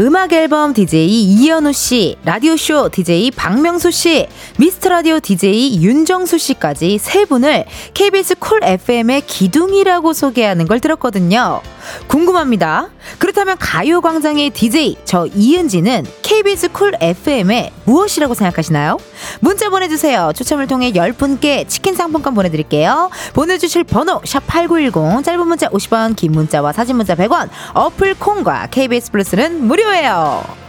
[0.00, 6.96] 음악 앨범 DJ 이현우 씨, 라디오 쇼 DJ 박명수 씨, 미스터 라디오 DJ 윤정수 씨까지
[6.96, 11.60] 세 분을 KBS 쿨 FM의 기둥이라고 소개하는 걸 들었거든요.
[12.06, 12.88] 궁금합니다.
[13.18, 18.96] 그렇다면 가요 광장의 DJ 저 이은지는 KBS 쿨 FM의 무엇이라고 생각하시나요?
[19.40, 20.32] 문자 보내주세요.
[20.34, 23.10] 추첨을 통해 10분께 치킨 상품권 보내드릴게요.
[23.34, 29.66] 보내주실 번호 샵8910 짧은 문자 50원 긴 문자와 사진 문자 100원 어플 콩과 KBS 플러스는
[29.66, 30.60] 무료 예요.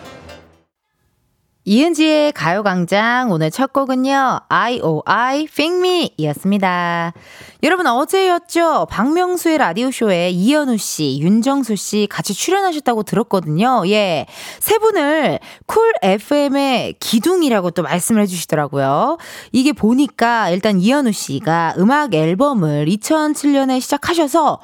[1.64, 5.46] 이은지의 가요광장 오늘 첫 곡은요 I.O.I.
[5.46, 7.14] Pick Me 이었습니다.
[7.62, 13.84] 여러분 어제였죠 박명수의 라디오쇼에 이현우 씨, 윤정수 씨 같이 출연하셨다고 들었거든요.
[13.88, 14.26] 예.
[14.60, 19.20] 세 분을 쿨 FM의 기둥이라고 또 말씀을 해주시더라고요.
[19.52, 24.60] 이게 보니까 일단 이현우 씨가 음악 앨범을 2007년에 시작하셔서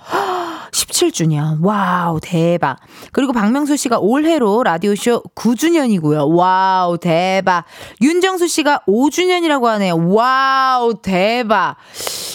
[0.72, 1.58] 17주년.
[1.62, 2.78] 와우, 대박.
[3.12, 6.36] 그리고 박명수 씨가 올해로 라디오쇼 9주년이고요.
[6.36, 7.66] 와우, 대박.
[8.02, 9.96] 윤정수 씨가 5주년이라고 하네요.
[10.14, 11.76] 와우, 대박.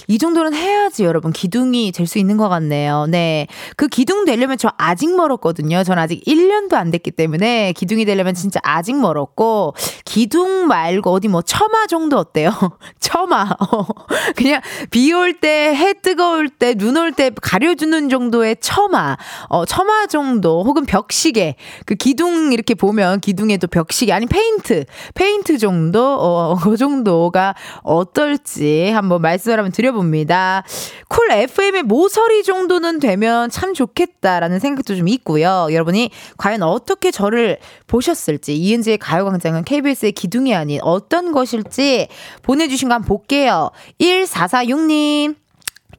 [0.09, 3.07] 이 정도는 해야지 여러분 기둥이 될 수 있는 것 같네요.
[3.09, 3.47] 네.
[3.77, 5.83] 그 기둥 되려면 저 아직 멀었거든요.
[5.85, 11.41] 전 아직 1년도 안 됐기 때문에 기둥이 되려면 진짜 아직 멀었고 기둥 말고 어디 뭐
[11.43, 12.51] 처마 정도 어때요?
[13.01, 13.51] 처마.
[13.61, 13.87] 어.
[14.37, 19.17] 그냥 비 올 때, 해 뜨거울 때, 눈 올 때 가려주는 정도의 처마.
[19.49, 21.55] 어, 처마 정도 혹은 벽시계.
[21.87, 24.85] 그 기둥 이렇게 보면 기둥에도 벽시계 아니 페인트.
[25.15, 30.63] 페인트 정도 어, 그 정도가 어떨지 한번 말씀을 한번 드려 봅니다.
[31.09, 35.69] 쿨 FM의 모서리 정도는 되면 참 좋겠다라는 생각도 좀 있고요.
[35.71, 42.09] 여러분이 과연 어떻게 저를 보셨을지 이은지의 가요광장은 KBS의 기둥이 아닌 어떤 것일지
[42.43, 43.71] 보내주신 거 한번 볼게요.
[44.01, 45.42] 1446님.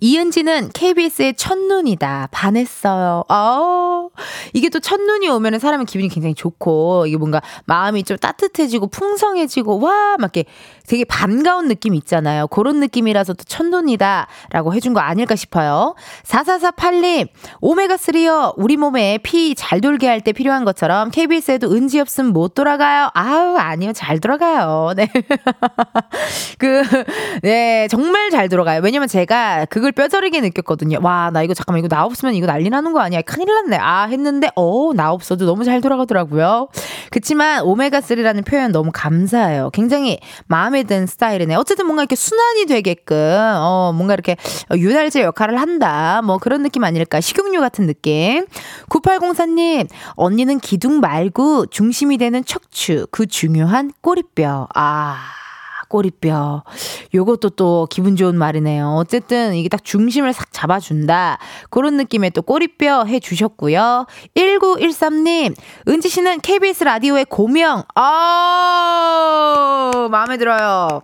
[0.03, 2.28] 이은지는 KBS의 첫눈이다.
[2.31, 3.24] 반했어요.
[3.30, 4.09] 아,
[4.52, 10.18] 이게 또 첫눈이 오면 사람의 기분이 굉장히 좋고, 이게 뭔가 마음이 좀 따뜻해지고 풍성해지고, 와,
[10.19, 10.44] 막 이렇게
[10.90, 12.47] 되게 반가운 느낌 있잖아요.
[12.47, 14.28] 그런 느낌이라서 또 첫눈이다.
[14.50, 15.96] 라고 해준 거 아닐까 싶어요.
[16.25, 17.30] 4448님,
[17.62, 18.56] 오메가3요.
[18.58, 23.09] 우리 몸에 피 잘 돌게 할 때 필요한 것처럼 KBS에도 은지 없으면 못 돌아가요.
[23.14, 23.94] 아우, 아니요.
[23.94, 24.91] 잘 돌아가요.
[24.97, 25.08] 네.
[26.59, 26.81] 그,
[27.41, 27.88] 네.
[27.90, 28.81] 정말 잘 돌아가요.
[28.84, 30.99] 왜냐면 제가 그걸 뼈저리게 느꼈거든요.
[31.01, 33.21] 와, 나 이거 잠깐만, 이거 나 없으면 이거 난리 나는 거 아니야.
[33.21, 33.77] 큰일 났네.
[33.77, 36.67] 아, 했는데, 어, 나 없어도 너무 잘 돌아가더라고요.
[37.11, 39.69] 그치만, 오메가3라는 표현 너무 감사해요.
[39.71, 41.55] 굉장히 마음에 든 스타일이네.
[41.55, 44.35] 어쨌든 뭔가 이렇게 순환이 되게끔, 어, 뭔가 이렇게
[44.75, 46.21] 유달제 역할을 한다.
[46.23, 47.21] 뭐 그런 느낌 아닐까.
[47.21, 48.45] 식용유 같은 느낌.
[48.89, 53.07] 9804님, 언니는 기둥 말고 중심이 되는 척추.
[53.11, 54.67] 그 중요한 꼬리뼈.
[54.73, 55.42] 아.
[55.93, 56.63] 꼬리뼈.
[57.13, 58.95] 요것도 또 기분 좋은 말이네요.
[58.97, 61.37] 어쨌든 이게 딱 중심을 싹 잡아준다.
[61.69, 64.07] 그런 느낌의 또 꼬리뼈 해주셨고요.
[64.35, 65.55] 1913님,
[65.87, 67.83] 은지 씨는 KBS 라디오의 고명.
[67.93, 71.03] 아, 마음에 들어요.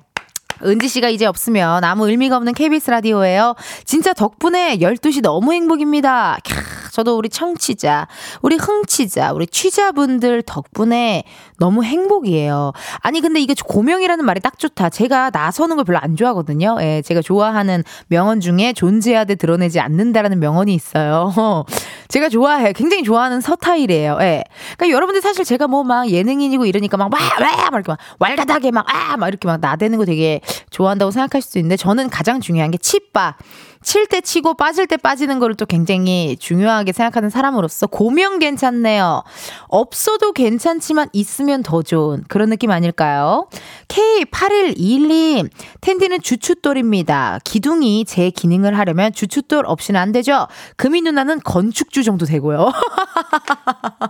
[0.65, 3.55] 은지 씨가 이제 없으면 아무 의미가 없는 KBS 라디오예요.
[3.85, 6.39] 진짜 덕분에 12시 너무 행복입니다.
[6.43, 8.07] 캬, 저도 우리 청취자,
[8.41, 11.23] 우리 흥취자, 우리 취자분들 덕분에
[11.57, 12.73] 너무 행복이에요.
[12.99, 14.89] 아니 근데 이게 고명이라는 말이 딱 좋다.
[14.89, 16.75] 제가 나서는 걸 별로 안 좋아하거든요.
[16.81, 21.33] 예, 제가 좋아하는 명언 중에 존재하되 드러내지 않는다라는 명언이 있어요.
[22.09, 22.73] 제가 좋아해.
[22.73, 24.17] 굉장히 좋아하는 서타일이에요.
[24.19, 24.43] 예.
[24.77, 28.71] 그러니까 여러분들 사실 제가 뭐 막 예능인이고 이러니까 막, 와, 와, 막 이렇게 막 왈가닥에
[28.71, 32.69] 막, 아, 막 이렇게 막 나대는 거 되게 좋아한다고 생각하실 수 있는데 저는 가장 중요한
[32.69, 33.35] 게 치빠.
[33.81, 39.23] 칠 때 치고 빠질 때 빠지는 거를 또 굉장히 중요하게 생각하는 사람으로서 고명 괜찮네요.
[39.67, 43.47] 없어도 괜찮지만 있으면 더 좋은 그런 느낌 아닐까요?
[43.87, 45.49] K8121님,
[45.81, 47.39] 텐디는 주춧돌입니다.
[47.43, 50.47] 기둥이 제 기능을 하려면 주춧돌 없이는 안 되죠?
[50.77, 52.71] 금이 누나는 건축주 정도 되고요.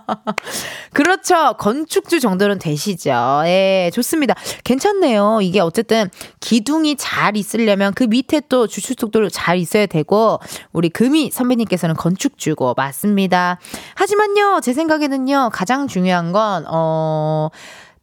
[1.29, 1.53] 그렇죠.
[1.59, 3.11] 건축주 정도는 되시죠.
[3.45, 4.33] 예, 좋습니다.
[4.63, 5.41] 괜찮네요.
[5.43, 6.09] 이게 어쨌든
[6.39, 10.39] 기둥이 잘 있으려면 그 밑에 또 주춧돌 잘 있어야 되고
[10.73, 13.59] 우리 금이 선배님께서는 건축주고 맞습니다.
[13.93, 14.61] 하지만요.
[14.63, 15.51] 제 생각에는요.
[15.53, 17.49] 가장 중요한 건 어.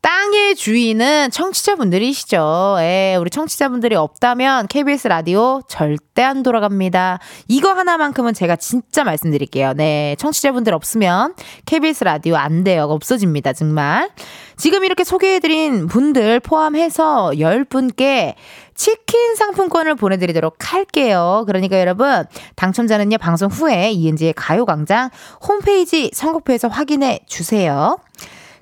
[0.07, 2.77] 땅의 주인은 청취자분들이시죠.
[2.79, 7.19] 예, 우리 청취자분들이 없다면 KBS 라디오 절대 안 돌아갑니다.
[7.49, 9.73] 이거 하나만큼은 제가 진짜 말씀드릴게요.
[9.73, 12.85] 네, 청취자분들 없으면 KBS 라디오 안 돼요.
[12.85, 13.53] 없어집니다.
[13.53, 14.09] 정말.
[14.57, 18.35] 지금 이렇게 소개해드린 분들 포함해서 10분께
[18.77, 21.43] 치킨 상품권을 보내드리도록 할게요.
[21.47, 22.25] 그러니까 여러분,
[22.55, 25.11] 당첨자는요, 방송 후에 이은지의 가요광장
[25.49, 27.99] 홈페이지 선곡표에서 확인해 주세요.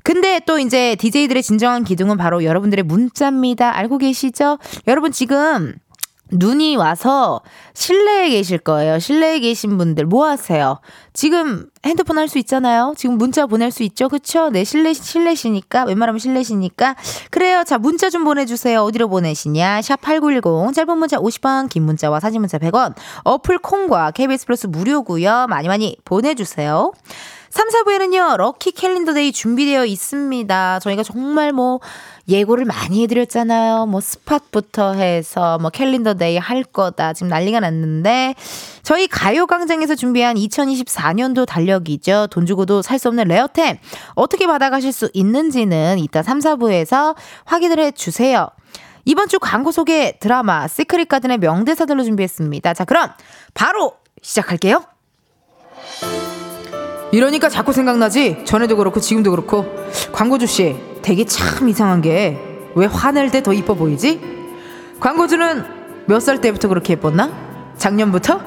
[0.05, 3.75] 근데 또 이제 DJ들의 진정한 기둥은 바로 여러분들의 문자입니다.
[3.77, 4.59] 알고 계시죠?
[4.87, 5.75] 여러분 지금
[6.31, 7.41] 눈이 와서
[7.73, 8.99] 실내에 계실 거예요.
[8.99, 10.79] 실내에 계신 분들 뭐 하세요?
[11.15, 12.95] 지금 핸드폰 할 수 있잖아요.
[12.99, 14.09] 지금 문자 보낼 수 있죠.
[14.09, 14.51] 그쵸?
[14.51, 15.85] 네, 실내, 실내시니까.
[15.85, 16.97] 웬만하면 실내시니까.
[17.31, 17.63] 그래요.
[17.65, 18.83] 자, 문자 좀 보내주세요.
[18.83, 19.81] 어디로 보내시냐?
[19.81, 20.75] 샵8910.
[20.75, 22.95] 짧은 문자 50원, 긴 문자와 사진 문자 100원.
[23.25, 26.93] 어플 콩과 KBS 플러스 무료고요 많이 많이 보내주세요.
[27.55, 30.81] 3, 4부에는요, lucky calendar day 준비되어 있습니다.
[30.81, 31.79] 저희가 정말 뭐,
[32.29, 33.87] 예고를 많이 해드렸잖아요.
[33.87, 37.13] 뭐, spot부터 해서, 뭐, calendar day 할 거다.
[37.13, 38.35] 지금 난리가 났는데,
[38.83, 42.27] 저희 가요광장에서 준비한 2024년도 달력이죠.
[42.33, 43.79] 돈 주고도 살 수 없는 레어템.
[44.17, 47.15] 어떻게 받아가실 수 있는지는 이따 3, 4부에서
[47.45, 48.49] 확인을 해 주세요.
[49.05, 52.75] 이번 주 광고 소개 드라마, 시크릿 가든의 명대사들로 준비했습니다.
[52.75, 53.11] 자, 그럼
[53.55, 53.93] 바로
[54.23, 54.83] 시작할게요.
[57.15, 58.39] 이러니까 자꾸 생각나지?
[58.45, 59.67] 전에도 그렇고 지금도 그렇고
[60.11, 62.39] 광고주 씨 되게 참 이상한 게
[62.77, 64.21] 왜 화낼 때 더 이뻐 보이지?
[64.99, 65.63] 광고주는
[66.07, 67.31] 몇 살 때부터 그렇게 예뻤나?
[67.79, 68.41] 작년부터?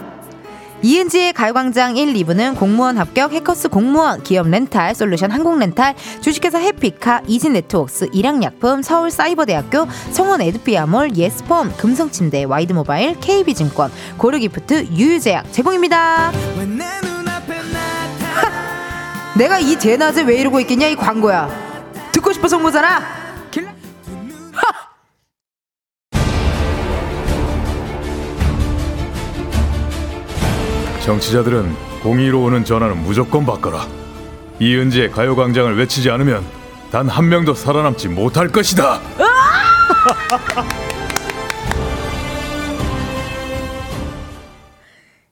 [0.81, 7.21] 이은지의 가요광장 1, 2부는 공무원 합격, 해커스 공무원, 기업 렌탈, 솔루션 항공 렌탈, 주식회사 해피카,
[7.25, 16.31] 이지네트웍스, 일양약품, 서울사이버대학교, 성원 에드피아몰, 예스폼, 금성침대, 와이드모바일, KB증권, 고르기프트, 유유제약 제공입니다.
[19.37, 21.49] 내가 이 대낮에 왜 이러고 있겠냐 이 광고야.
[22.11, 23.01] 듣고 싶어서 온 거잖아
[31.03, 33.87] 정치자들은 공의로 오는 전화는 무조건 바꿔라.
[34.59, 36.43] 이은지의 가요광장을 외치지 않으면
[36.91, 38.99] 단 한 명도 살아남지 못할 것이다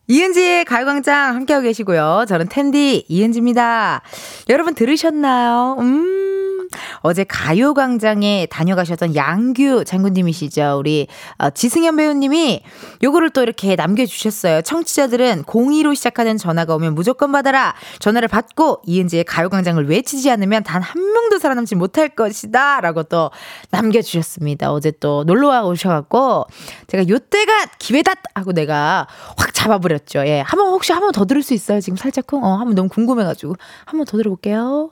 [0.08, 2.26] 이은지의 가요광장 함께하고 계시고요.
[2.28, 4.02] 저는 텐디 이은지입니다.
[4.50, 5.78] 여러분 들으셨나요?
[5.80, 6.55] 음.
[7.02, 10.78] 어제 가요광장에 다녀가셨던 양규 장군님이시죠.
[10.80, 11.08] 우리
[11.38, 12.62] 어, 지승현 배우님이
[13.04, 14.62] 요거를 또 이렇게 남겨주셨어요.
[14.62, 17.76] 청취자들은 02로 시작하는 전화가 오면 무조건 받아라.
[18.00, 22.80] 전화를 받고 이은지의 가요광장을 외치지 않으면 단 한 명도 살아남지 못할 것이다.
[22.82, 23.32] 라고 또
[23.72, 24.72] 남겨주셨습니다.
[24.72, 26.46] 어제 또 놀러와 오셔갖고
[26.88, 28.14] 제가 요때가 기회다!
[28.36, 29.08] 하고 내가
[29.38, 30.20] 확 잡아버렸죠.
[30.28, 30.42] 예.
[30.42, 31.80] 한번 혹시 한 번 더 들을 수 있어요?
[31.82, 32.44] 지금 살짝 쿵?
[32.44, 33.56] 어, 한번 너무 궁금해가지고.
[33.86, 34.92] 한 번 더 들어볼게요.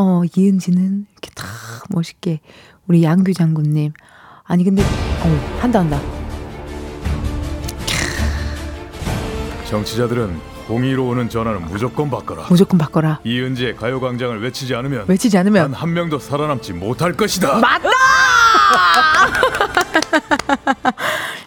[0.00, 1.44] 어, 이은지는 이렇게 다
[1.90, 2.38] 멋있게
[2.86, 3.92] 우리 양규 장군님.
[4.44, 6.00] 아니 근데 어, 한다 한다.
[9.68, 13.18] 정치자들은 공의로 오는 전화는 무조건 바꿔라 무조건 바꿔라.
[13.24, 17.88] 이은지의 가요광장을 외치지 않으면 외치지 않으면 단한 명도 살아남지 못할 것이다 맞다!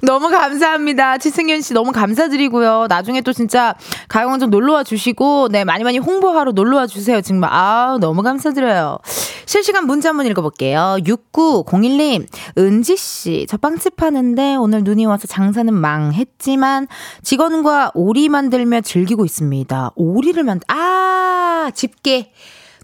[0.02, 1.18] 너무 감사합니다.
[1.18, 2.88] 치승현 씨 너무 감사드리고요.
[2.90, 3.76] 나중에 또 진짜
[4.08, 7.22] 가요광장 놀러와 주시고, 네, 많이 많이 홍보하러 놀러와 주세요.
[7.22, 8.98] 정말, 아 너무 감사드려요.
[9.46, 10.98] 실시간 문자 한번 읽어볼게요.
[11.04, 12.26] 6901님,
[12.58, 16.88] 은지 씨, 저 빵집 하는데 오늘 눈이 와서 장사는 망했지만
[17.24, 19.92] 직원과 오리 만들며 즐기고 있습니다.
[19.96, 22.32] 오리를 만들, 아, 집게.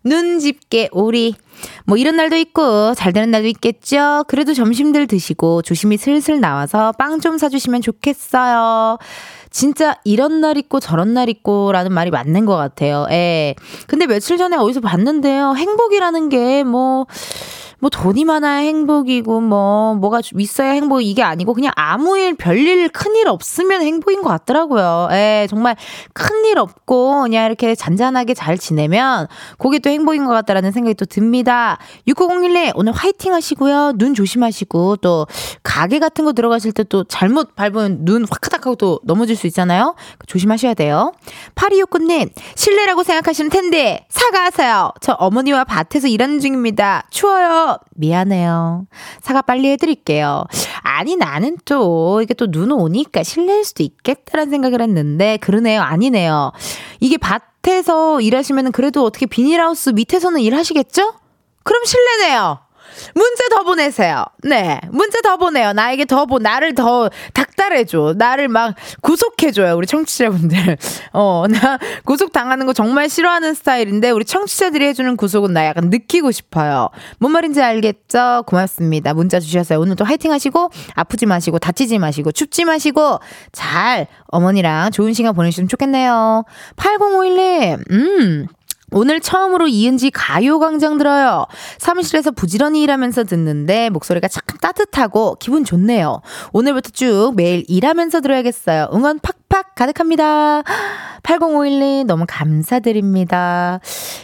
[0.07, 1.35] 눈 집게 오리.
[1.85, 4.23] 뭐 이런 날도 있고 잘 되는 날도 있겠죠.
[4.27, 8.97] 그래도 점심들 드시고 조심히 슬슬 나와서 빵 좀 사주시면 좋겠어요.
[9.49, 13.07] 진짜 이런 날 있고 저런 날 있고라는 말이 맞는 것 같아요.
[13.09, 13.55] 예.
[13.87, 15.55] 근데 며칠 전에 어디서 봤는데요.
[15.55, 17.05] 행복이라는 게 뭐
[17.79, 23.27] 뭐 돈이 많아야 행복이고 뭐 뭐가 있어야 행복 이게 아니고 그냥 아무 일 별일 큰일
[23.27, 25.09] 없으면 행복인 것 같더라고요.
[25.11, 25.75] 예, 정말
[26.13, 29.27] 큰일 없고 그냥 이렇게 잔잔하게 잘 지내면
[29.59, 31.77] 그게 또 행복인 것 같다라는 생각이 또 듭니다.
[32.07, 33.93] 6901님 오늘 화이팅 하시고요.
[33.97, 35.27] 눈 조심하시고 또
[35.61, 39.95] 가게 같은 거 들어가실 때 또 잘못 밟으면 눈 화크닥 하고 또 넘어질 수 있잖아요.
[40.25, 41.11] 조심하셔야 돼요.
[41.55, 44.93] 8269님 실례라고 생각하시는 텐데 사과하세요.
[45.01, 47.03] 저 어머니와 밭에서 일하는 중입니다.
[47.11, 47.66] 추워요.
[47.95, 48.87] 미안해요.
[49.21, 50.45] 사과 빨리 해드릴게요.
[50.83, 55.81] 아니, 나는 또, 이게 또 눈 오니까 실례일 수도 있겠다라는 생각을 했는데, 그러네요.
[55.81, 56.51] 아니네요.
[56.99, 61.13] 이게 밭에서 일하시면 그래도 어떻게 비닐하우스 밑에서는 일하시겠죠?
[61.63, 62.59] 그럼 실례네요.
[63.13, 64.25] 문자 더 보내세요.
[64.43, 64.79] 네.
[64.91, 65.73] 문자 더 보내요.
[65.73, 68.15] 나에게 더 보, 나를 더 닥달해줘.
[68.17, 69.75] 나를 막 구속해줘요.
[69.75, 70.77] 우리 청취자분들.
[71.13, 76.31] 어, 나 구속 당하는 거 정말 싫어하는 스타일인데, 우리 청취자들이 해주는 구속은 나 약간 느끼고
[76.31, 76.89] 싶어요.
[77.19, 78.43] 뭔 말인지 알겠죠?
[78.47, 79.13] 고맙습니다.
[79.13, 79.79] 문자 주셨어요.
[79.79, 83.19] 오늘도 화이팅 하시고, 아프지 마시고, 다치지 마시고, 춥지 마시고,
[83.51, 86.43] 잘 어머니랑 좋은 시간 보내주시면 좋겠네요.
[86.75, 88.47] 8051님, 음.
[88.91, 91.45] 오늘 처음으로 이은지 가요광장 들어요.
[91.77, 96.21] 사무실에서 부지런히 일하면서 듣는데 목소리가 참 따뜻하고 기분 좋네요.
[96.53, 98.89] 오늘부터 쭉 매일 일하면서 들어야겠어요.
[98.93, 99.46] 응원 팍팍
[99.77, 100.63] 가득합니다.
[101.23, 103.79] 8051님 너무 감사드립니다.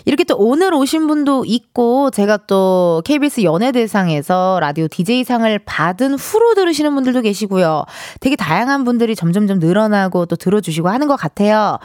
[0.06, 6.96] 이렇게 또 오늘 오신 분도 있고 제가 또 KBS 연예대상에서 라디오 DJ상을 받은 후로 들으시는
[6.96, 7.84] 분들도 계시고요.
[8.20, 11.78] 되게 다양한 분들이 점점점 늘어나고 또 들어주시고 하는 것 같아요.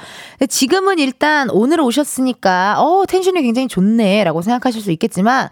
[0.48, 5.48] 지금은 일단 오늘 오셨으니까 어 텐션이 굉장히 좋네라고 생각하실 수 있겠지만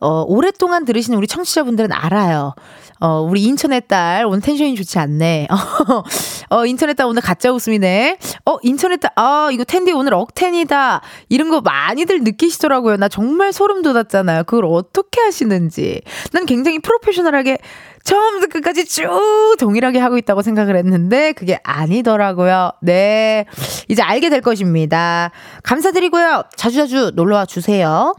[0.00, 2.54] 어, 오랫동안 들으시는 우리 청취자분들은 알아요.
[3.00, 5.48] 어, 우리 인천의 딸, 오늘 텐션이 좋지 않네.
[6.50, 8.18] 어, 인천의 딸 오늘 가짜 웃음이네.
[8.44, 11.00] 어, 인천의 딸, 아, 이거 텐디 오늘 억텐이다.
[11.28, 12.96] 이런 거 많이들 느끼시더라고요.
[12.96, 14.44] 나 정말 소름 돋았잖아요.
[14.44, 16.00] 그걸 어떻게 하시는지.
[16.32, 17.58] 난 굉장히 프로페셔널하게
[18.04, 22.72] 처음부터 끝까지 쭉 동일하게 하고 있다고 생각을 했는데 그게 아니더라고요.
[22.80, 23.44] 네.
[23.88, 25.30] 이제 알게 될 것입니다.
[25.62, 26.44] 감사드리고요.
[26.56, 28.14] 자주자주 놀러와 주세요.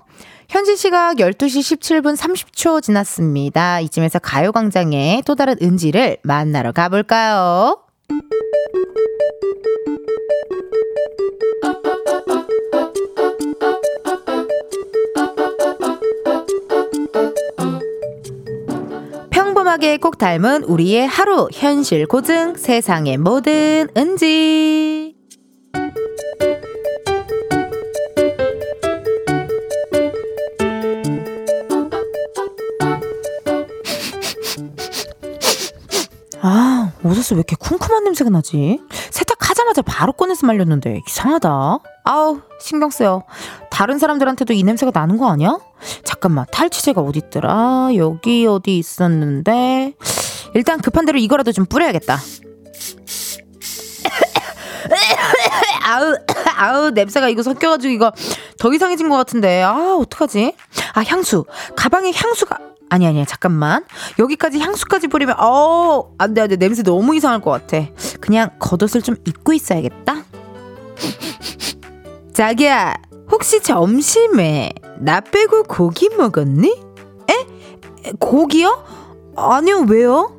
[0.49, 3.81] 현지 시각 12시 17분 30초 지났습니다.
[3.81, 7.77] 이쯤에서 가요광장의 또 다른 은지를 만나러 가볼까요?
[19.29, 25.08] 평범하게 꼭 닮은 우리의 하루 현실 고증 세상의 모든 은지
[37.29, 38.79] 아, 옷에서 왜 이렇게 쿰쿰한 냄새가 나지?
[39.11, 41.79] 세탁하자마자 바로 꺼내서 말렸는데 이상하다.
[42.03, 43.23] 아우, 신경 쓰여.
[43.69, 45.57] 다른 사람들한테도 이 냄새가 나는 거 아니야?
[46.03, 47.91] 잠깐만, 탈취제가 어딨더라?
[47.95, 49.93] 여기 어디 있었는데?
[50.55, 52.17] 일단 급한 대로 이거라도 좀 뿌려야겠다.
[55.85, 56.15] 아우,
[56.57, 58.11] 아우, 냄새가 이거 섞여가지고 이거
[58.57, 59.61] 더 이상해진 것 같은데.
[59.61, 60.53] 아, 어떡하지?
[60.93, 61.45] 아, 향수.
[61.75, 62.57] 가방에 향수가,
[62.89, 63.85] 아니 아니야 잠깐만
[64.17, 67.85] 여기까지 향수까지 뿌리면 어 안돼 안돼 냄새 너무 이상할 것 같아
[68.19, 70.23] 그냥 겉옷을 좀 입고 있어야겠다
[72.33, 72.95] 자기야
[73.31, 76.67] 혹시 점심에 나 빼고 고기 먹었니?
[77.29, 78.13] 에?
[78.19, 78.83] 고기요?
[79.35, 80.38] 아니요 왜요?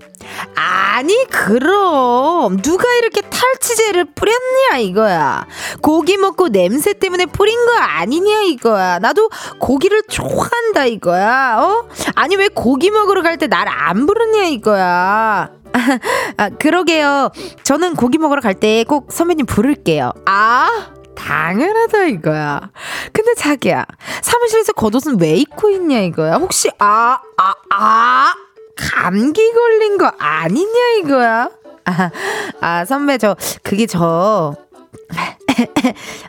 [0.65, 2.61] 아니 그럼.
[2.61, 5.47] 누가 이렇게 탈취제를 뿌렸냐 이거야.
[5.81, 8.99] 고기 먹고 냄새 때문에 뿌린 거 아니냐 이거야.
[8.99, 11.57] 나도 고기를 좋아한다 이거야.
[11.61, 11.89] 어?
[12.15, 15.51] 아니 왜 고기 먹으러 갈 때 날 안 부르냐 이거야.
[16.37, 17.31] 아 그러게요.
[17.63, 20.13] 저는 고기 먹으러 갈 때 꼭 선배님 부를게요.
[20.27, 20.69] 아
[21.17, 22.61] 당연하다 이거야.
[23.13, 23.87] 근데 자기야
[24.23, 26.35] 사무실에서 겉옷은 왜 입고 있냐 이거야.
[26.35, 28.35] 혹시 아 아, 아,
[28.81, 31.51] 감기 걸린 거 아니냐 이거야?
[31.85, 32.11] 아,
[32.61, 34.57] 아 선배 저 그게 저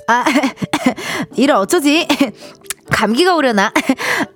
[0.08, 0.26] 아,
[1.36, 2.08] 이래 어쩌지?
[2.92, 3.72] 감기가 오려나?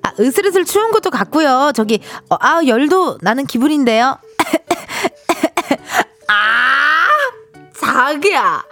[0.01, 1.71] 아, 으슬으슬 추운 것도 같고요.
[1.75, 4.17] 저기 어, 아 열도 나는 기분인데요.
[6.27, 7.04] 아
[7.85, 8.63] 자기야,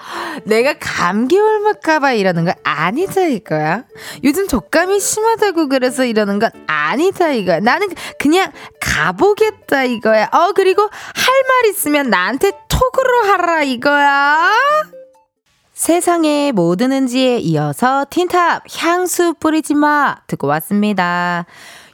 [0.45, 3.83] 내가 감기 올만까봐 이러는 거 아니다 이거야.
[4.23, 7.59] 요즘 독감이 심하다고 그래서 이러는 건 아니다 이거야.
[7.59, 7.87] 나는
[8.19, 8.51] 그냥
[8.81, 10.29] 가보겠다 이거야.
[10.31, 14.51] 어 그리고 할 말 있으면 나한테 톡으로 하라 이거야.
[15.73, 21.45] 세상의 모든 은지에 이어서 틴탑 향수 뿌리지 마 듣고 왔습니다.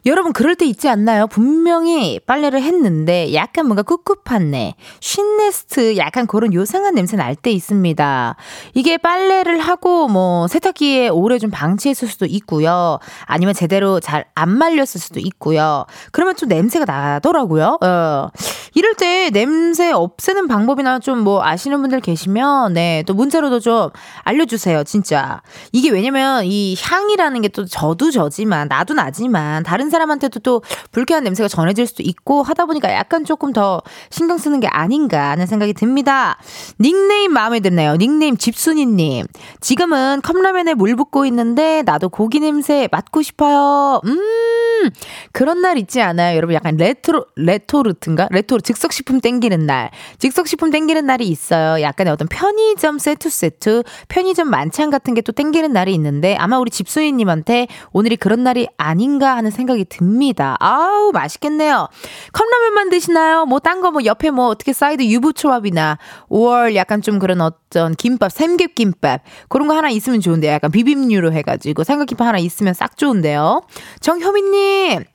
[0.10, 1.28] 여러분 그럴 때 있지 않나요?
[1.28, 8.36] 분명히 빨래를 했는데 약간 뭔가 꿉꿉한 내, 쉰네스트 약간 그런 요상한 냄새 날 때 있습니다.
[8.74, 12.98] 이게 빨래를 하고 뭐 세탁기에 오래 좀 방치했을 수도 있고요.
[13.26, 15.86] 아니면 제대로 잘 안 말렸을 수도 있고요.
[16.12, 17.78] 그러면 좀 냄새가 나더라고요.
[17.82, 18.30] 어.
[18.74, 23.90] 이럴 때 냄새 없애는 방법이나 좀 뭐 아시는 분들 계시면 네, 또 문자로도 좀
[24.24, 24.84] 알려주세요.
[24.86, 25.42] 진짜.
[25.74, 31.48] 이게 왜냐면 이 향이라는 게 또 저도 저지만 나도 나지만 다른 사람한테도 또 불쾌한 냄새가
[31.48, 36.38] 전해질 수도 있고 하다 보니까 약간 조금 더 신경 쓰는 게 아닌가 하는 생각이 듭니다.
[36.80, 37.96] 닉네임 마음에 드네요.
[37.98, 39.26] 닉네임 집순이님.
[39.62, 44.02] 지금은 컵라면에 물 붓고 있는데 나도 고기 냄새 맡고 싶어요.
[44.06, 44.90] 음,
[45.32, 46.36] 그런 날 있지 않아요?
[46.36, 48.28] 여러분 약간 레트로, 레토르트인가?
[48.32, 49.92] 레토르, 즉석식품 땡기는 날.
[50.18, 51.82] 즉석식품 땡기는 날이 있어요.
[51.82, 56.72] 약간의 어떤 편의점 세트 세트, 편의점 만찬 같은 게 또 땡기는 날이 있는데 아마 우리
[56.72, 60.58] 집순이님한테 오늘이 그런 날이 아닌가 하는 생각이 생각이 듭니다.
[60.60, 61.88] 아우, 맛있겠네요.
[62.34, 63.46] 컵라면 만 드시나요?
[63.46, 65.98] 뭐, 딴 거 뭐, 옆에 뭐, 어떻게 사이드 유부초밥이나,
[66.30, 70.52] 5월 약간 좀 그런 어떤 김밥, 삼각김밥, 그런 거 하나 있으면 좋은데요.
[70.52, 73.62] 약간 비빔류로 해가지고, 삼각김밥 하나 있으면 싹 좋은데요.
[74.02, 75.06] 정효민님!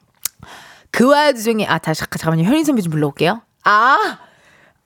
[0.91, 2.45] 그 와중에, 아, 다시, 잠깐만요.
[2.45, 3.43] 현인 선배 좀 불러올게요.
[3.65, 4.19] 아!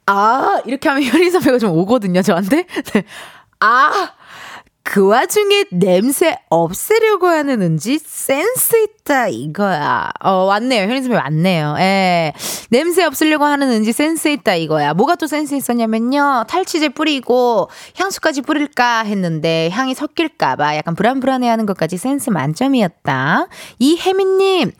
[0.06, 0.60] 아!
[0.64, 2.64] 이렇게 하면 현인 선배가 좀 오거든요, 저한테.
[2.94, 3.04] 네.
[3.60, 4.10] 아!
[4.90, 10.08] 그 와중에 냄새 없애려고 하는 은지 센스 있다 이거야.
[10.18, 10.84] 어 왔네요.
[10.84, 11.76] 현인 선배 왔네요.
[11.78, 12.32] 예.
[12.70, 14.94] 냄새 없애려고 하는 은지 센스 있다 이거야.
[14.94, 16.44] 뭐가 또 센스 있었냐면요.
[16.48, 23.48] 탈취제 뿌리고 향수까지 뿌릴까 했는데 향이 섞일까 봐 약간 불안불안해하는 것까지 센스 만점이었다.
[23.78, 24.72] 이혜민님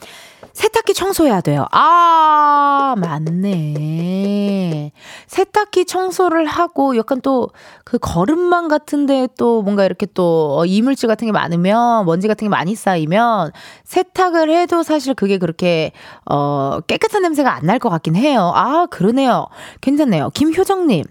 [0.58, 1.66] 세탁기 청소해야 돼요.
[1.70, 4.90] 아, 맞네.
[5.28, 7.48] 세탁기 청소를 하고 약간 또
[7.88, 12.74] 그 거름망 같은데 또 뭔가 이렇게 또 이물질 같은 게 많으면 먼지 같은 게 많이
[12.74, 13.50] 쌓이면
[13.84, 15.92] 세탁을 해도 사실 그게 그렇게
[16.30, 18.52] 어 깨끗한 냄새가 안 날 것 같긴 해요.
[18.54, 19.46] 아, 그러네요.
[19.80, 20.28] 괜찮네요.
[20.34, 21.02] 김효정님,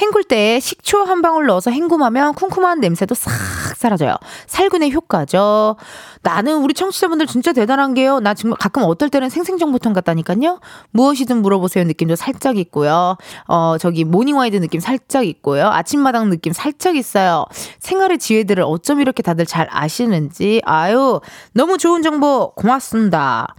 [0.00, 3.30] 헹굴 때 식초 한 방울 넣어서 헹굼하면 쿰쿰한 냄새도 싹
[3.76, 4.16] 사라져요.
[4.48, 5.76] 살균의 효과죠.
[6.24, 8.18] 나는 우리 청취자분들 진짜 대단한 게요.
[8.18, 10.58] 나 정말 가끔 어떨 때는 생생정보통 같다니까요.
[10.90, 13.16] 무엇이든 물어보세요 느낌도 살짝 있고요.
[13.46, 15.68] 어, 저기 모닝와이드 느낌 살짝 있고요.
[15.68, 17.44] 아침마당 느낌 살짝 있어요.
[17.78, 20.62] 생활의 지혜들을 어쩜 이렇게 다들 잘 아시는지.
[20.64, 21.20] 아유,
[21.52, 23.54] 너무 좋은 정보 고맙습니다.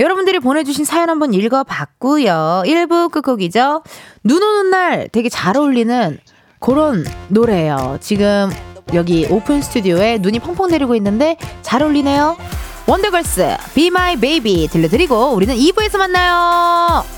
[0.00, 2.64] 여러분들이 보내주신 사연 한번 읽어봤고요.
[2.66, 3.82] 1부 끝곡이죠.
[4.24, 6.18] 눈 오는 날 되게 잘 어울리는
[6.58, 7.98] 그런 노래예요.
[8.00, 8.50] 지금
[8.94, 12.36] 여기 오픈 스튜디오에 눈이 펑펑 내리고 있는데 잘 어울리네요.
[12.86, 17.17] 원더걸스 Be My Baby 들려드리고 우리는 2부에서 만나요.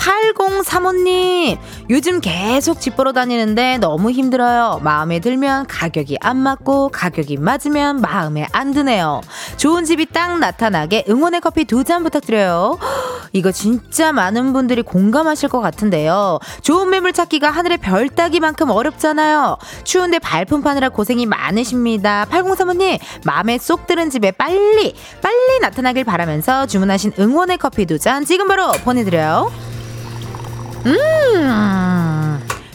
[0.00, 1.58] 8035님,
[1.90, 4.80] 요즘 계속 집 보러 다니는데 너무 힘들어요.
[4.82, 9.20] 마음에 들면 가격이 안 맞고 가격이 맞으면 마음에 안 드네요.
[9.58, 12.78] 좋은 집이 딱 나타나게 응원의 커피 두 잔 부탁드려요.
[13.32, 16.38] 이거 진짜 많은 분들이 공감하실 것 같은데요.
[16.62, 19.56] 좋은 매물 찾기가 하늘의 별 따기만큼 어렵잖아요.
[19.84, 22.26] 추운데 발품 파느라 고생이 많으십니다.
[22.30, 28.48] 8035님, 마음에 쏙 드는 집에 빨리, 빨리 나타나길 바라면서 주문하신 응원의 커피 두 잔 지금
[28.48, 29.50] 바로 보내드려요.
[30.86, 32.40] 음.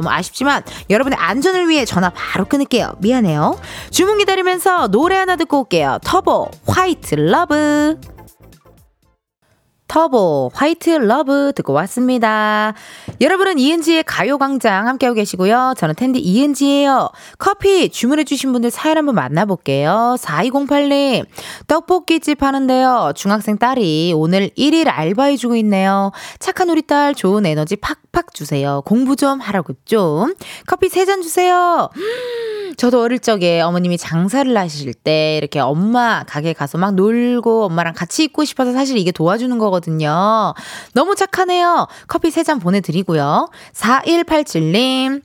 [0.00, 2.94] 너무 아쉽지만 여러분의 안전을 위해 전화 바로 끊을게요.
[2.98, 3.60] 미안해요.
[3.90, 5.98] 주문 기다리면서 노래 하나 듣고 올게요.
[6.02, 8.00] 터보 White Love.
[9.90, 12.74] 터보 White Love 듣고 왔습니다.
[13.20, 15.74] 여러분은 이은지의 가요광장 함께하고 계시고요.
[15.76, 17.10] 저는 텐디 이은지예요.
[17.38, 20.14] 커피 주문해주신 분들 사연 한번 만나볼게요.
[20.16, 21.26] 4208님
[21.66, 23.14] 떡볶이집 하는데요.
[23.16, 26.12] 중학생 딸이 오늘 1일 알바해주고 있네요.
[26.38, 28.82] 착한 우리 딸 좋은 에너지 팍팍 주세요.
[28.86, 30.34] 공부 좀 하라고 좀.
[30.68, 31.90] 커피 3잔 주세요.
[32.76, 38.24] 저도 어릴 적에 어머님이 장사를 하실 때 이렇게 엄마 가게 가서 막 놀고 엄마랑 같이
[38.24, 39.79] 있고 싶어서 사실 이게 도와주는 거거든요.
[40.92, 41.86] 너무 착하네요.
[42.08, 43.48] 커피 3잔 보내드리고요.
[43.74, 45.22] 4187님.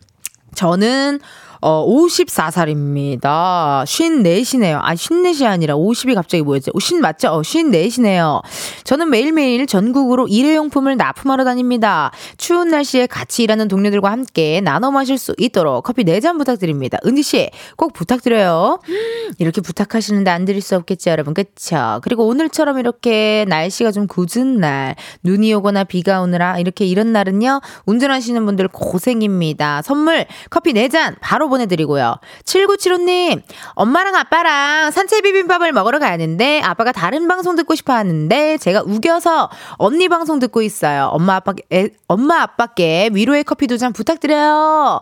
[0.56, 1.20] 저는
[1.68, 3.84] 어, 54살입니다.
[3.86, 4.80] 54시네요.
[4.84, 6.70] 아, 54시 아니라 50이 갑자기 뭐였지?
[6.76, 7.30] 50 맞죠?
[7.30, 8.44] 어, 54시네요.
[8.84, 12.12] 저는 매일매일 전국으로 일회용품을 납품하러 다닙니다.
[12.38, 17.00] 추운 날씨에 같이 일하는 동료들과 함께 나눠 마실 수 있도록 커피 4잔 부탁드립니다.
[17.04, 18.78] 은지씨, 꼭 부탁드려요.
[19.40, 21.34] 이렇게 부탁하시는데 안 드릴 수 없겠죠, 여러분.
[21.34, 22.00] 그쵸?
[22.04, 28.46] 그리고 오늘처럼 이렇게 날씨가 좀 굳은 날, 눈이 오거나 비가 오느라 이렇게 이런 날은요, 운전하시는
[28.46, 29.82] 분들 고생입니다.
[29.82, 32.16] 선물 커피 4잔 바로 보내드리고요.
[32.44, 33.42] 7975님,
[33.74, 40.10] 엄마랑 아빠랑 산채 비빔밥을 먹으러 가는데 아빠가 다른 방송 듣고 싶어 하는데 제가 우겨서 언니
[40.10, 41.10] 방송 듣고 있어요.
[41.12, 45.02] 엄마 아빠, 애, 엄마 아빠께 위로의 커피 두잔 부탁드려요.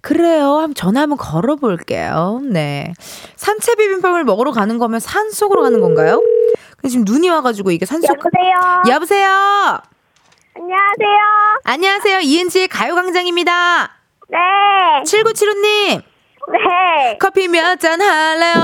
[0.00, 0.58] 그래요.
[0.58, 2.40] 한번 전화 한번 걸어볼게요.
[2.44, 2.92] 네.
[3.36, 6.22] 산채 비빔밥을 먹으러 가는 거면 산 속으로 가는 건가요?
[6.76, 8.10] 근데 지금 눈이 와가지고 이게 산 속.
[8.10, 8.82] 여보세요.
[8.94, 9.28] 여보세요.
[10.54, 11.18] 안녕하세요.
[11.64, 12.18] 안녕하세요.
[12.20, 13.97] 이은지의 가요광장입니다.
[14.28, 14.38] 네.
[15.04, 16.02] 7975님,
[16.52, 17.18] 네.
[17.18, 18.54] 커피 몇 잔 할래요?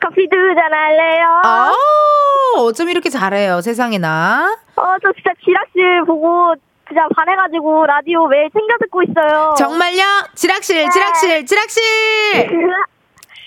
[0.00, 1.26] 커피 두 잔 할래요?
[1.44, 4.56] 어, 어쩜 이렇게 잘해요, 세상에나.
[4.76, 6.54] 어, 저 진짜 지라씨 보고
[6.88, 9.54] 진짜 반해가지고 라디오 매일 챙겨 듣고 있어요.
[9.56, 10.02] 정말요?
[10.34, 11.82] 지락실, 지락실, 지락실!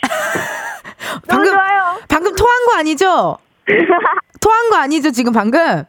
[1.27, 1.58] 너무 방금-.
[2.08, 3.38] 방금 토한 거 아니죠?
[4.41, 5.84] 토한 거 아니죠, 지금 방금?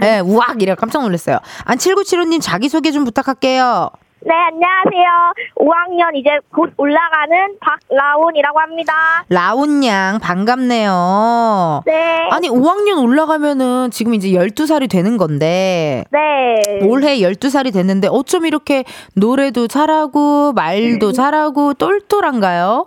[0.00, 0.60] 네, 우악!
[0.62, 1.38] 이래 깜짝 놀랐어요.
[1.64, 3.90] 안 7975님 자기소개 좀 부탁할게요.
[4.24, 5.32] 네, 안녕하세요.
[5.56, 9.24] 5학년 이제 곧 올라가는 박라온이라고 합니다.
[9.28, 11.82] 라온 양, 반갑네요.
[11.84, 12.28] 네.
[12.30, 16.86] 아니, 5학년 올라가면은 지금 이제 12살이 되는 건데, 네.
[16.86, 18.84] 올해 12살이 됐는데 어쩜 이렇게
[19.16, 22.86] 노래도 잘하고 말도 잘하고 똘똘한가요?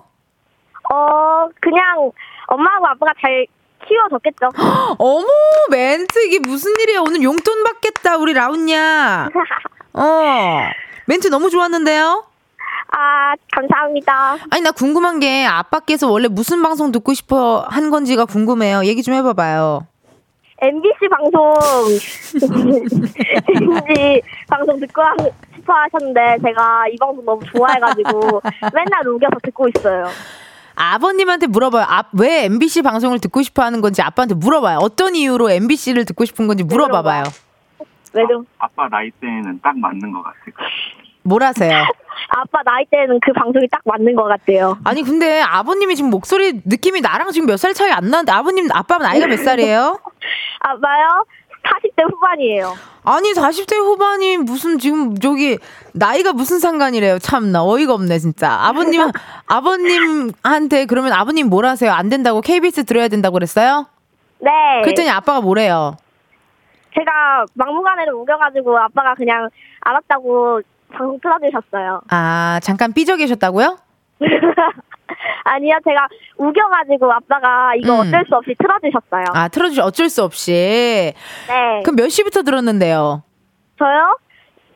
[0.94, 2.12] 어, 그냥
[2.48, 3.46] 엄마하고 아빠가 잘
[3.88, 4.50] 키워줬겠죠.
[4.98, 5.26] 어머
[5.70, 9.30] 멘트 이게 무슨 일이야 오늘 용돈 받겠다 우리 라운야
[9.94, 10.02] 어
[11.08, 12.26] 멘트 너무 좋았는데요?
[12.92, 14.38] 아, 감사합니다.
[14.52, 18.86] 아니 나 궁금한 게 아빠께서 원래 무슨 방송 듣고 싶어 한 건지가 궁금해요.
[18.86, 19.86] 얘기 좀 해봐봐요.
[20.62, 21.54] MBC 방송.
[23.48, 25.16] MBC 방송 듣고 하-
[25.56, 28.42] 싶어 하셨는데 제가 이 방송 너무 좋아해가지고
[28.74, 30.06] 맨날 우겨서 듣고 있어요.
[30.76, 31.86] 아버님한테 물어봐요.
[31.88, 34.80] 아, 왜 MBC 방송을 듣고 싶어 하는 건지 아빠한테 물어봐요.
[34.80, 37.24] 어떤 이유로 MBC를 듣고 싶은 건지 물어봐봐요
[38.16, 38.46] 왜죠?
[38.60, 40.70] 아 빠 나이 때는 딱 맞는 것 같아요.
[41.24, 41.72] 뭘 하세요
[42.30, 44.78] 아빠 나이 때는 그 방송이 딱 맞는 것 같아요.
[44.84, 48.98] 아니 근데 아버님이 지금 목소리 느낌이 나랑 지금 몇 살 차이 안 나는데 아버님 아빠
[48.98, 50.00] 나이가 몇 살이에요?
[50.62, 51.26] 아빠요?
[51.66, 52.74] 40대 후반이에요.
[53.06, 55.58] 아니 40대 후반이 무슨 지금 저기
[55.94, 59.02] 나이가 무슨 상관이래요 참나 어이가 없네 진짜 아버님
[59.48, 63.88] 아버님한테 그러면 아버님 뭘 하세요 안 된다고 KBS 들어야 된다고 그랬어요?
[64.40, 64.52] 네.
[64.84, 65.98] 그랬더니 아빠가 뭐래요
[66.98, 69.50] 제가 막무가내로 우겨가지고 아빠가 그냥
[69.82, 72.02] 알았다고 방송 틀어주셨어요.
[72.10, 73.78] 아 잠깐 삐져 계셨다고요?
[75.44, 78.00] 아니요, 제가 우겨가지고 아빠가 이거 음.
[78.08, 79.26] 어쩔 수 없이 틀어주셨어요.
[79.34, 80.52] 아 틀어주시 어쩔 수 없이
[81.48, 81.82] 네.
[81.84, 83.24] 그럼 몇 시부터 들었는데요?
[83.78, 84.18] 저요?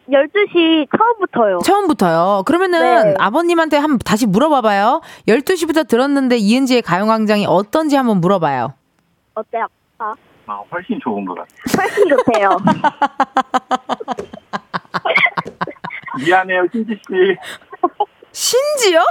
[0.10, 1.60] 12시 처음부터요.
[1.60, 3.14] 처음부터요 그러면은 네.
[3.20, 8.74] 아버님한테 한번 다시 물어봐봐요 12시부터 들었는데 이은지의 가요광장이 어떤지 한번 물어봐요
[9.36, 9.68] 어때요?
[10.00, 10.16] 아빠?
[10.50, 11.48] 아, 훨씬 좋은 것 같아요.
[11.78, 12.50] 훨씬 좋대요.
[16.26, 17.38] 미안해요, 신지 씨.
[18.32, 19.06] 신지요?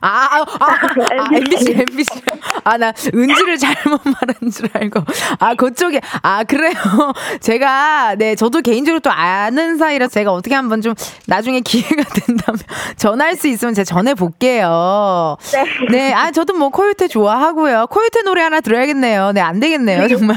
[0.00, 2.22] 아, 아, 아, 아, MBC, MBC.
[2.64, 5.00] 아, 나 은지를 잘못 말한 줄 알고.
[5.38, 6.00] 아, 그쪽에.
[6.22, 6.74] 아, 그래요.
[7.40, 10.94] 제가, 네, 저도 개인적으로 또 아는 사이라 제가 어떻게 한번 좀
[11.26, 12.58] 나중에 기회가 된다면
[12.96, 15.36] 전화할 수 있으면 제가 전해볼게요.
[15.52, 15.64] 네.
[15.90, 17.86] 네, 아, 저도 뭐 코요태 좋아하고요.
[17.88, 19.32] 코요태 노래 하나 들어야겠네요.
[19.32, 20.36] 네, 안 되겠네요, 정말.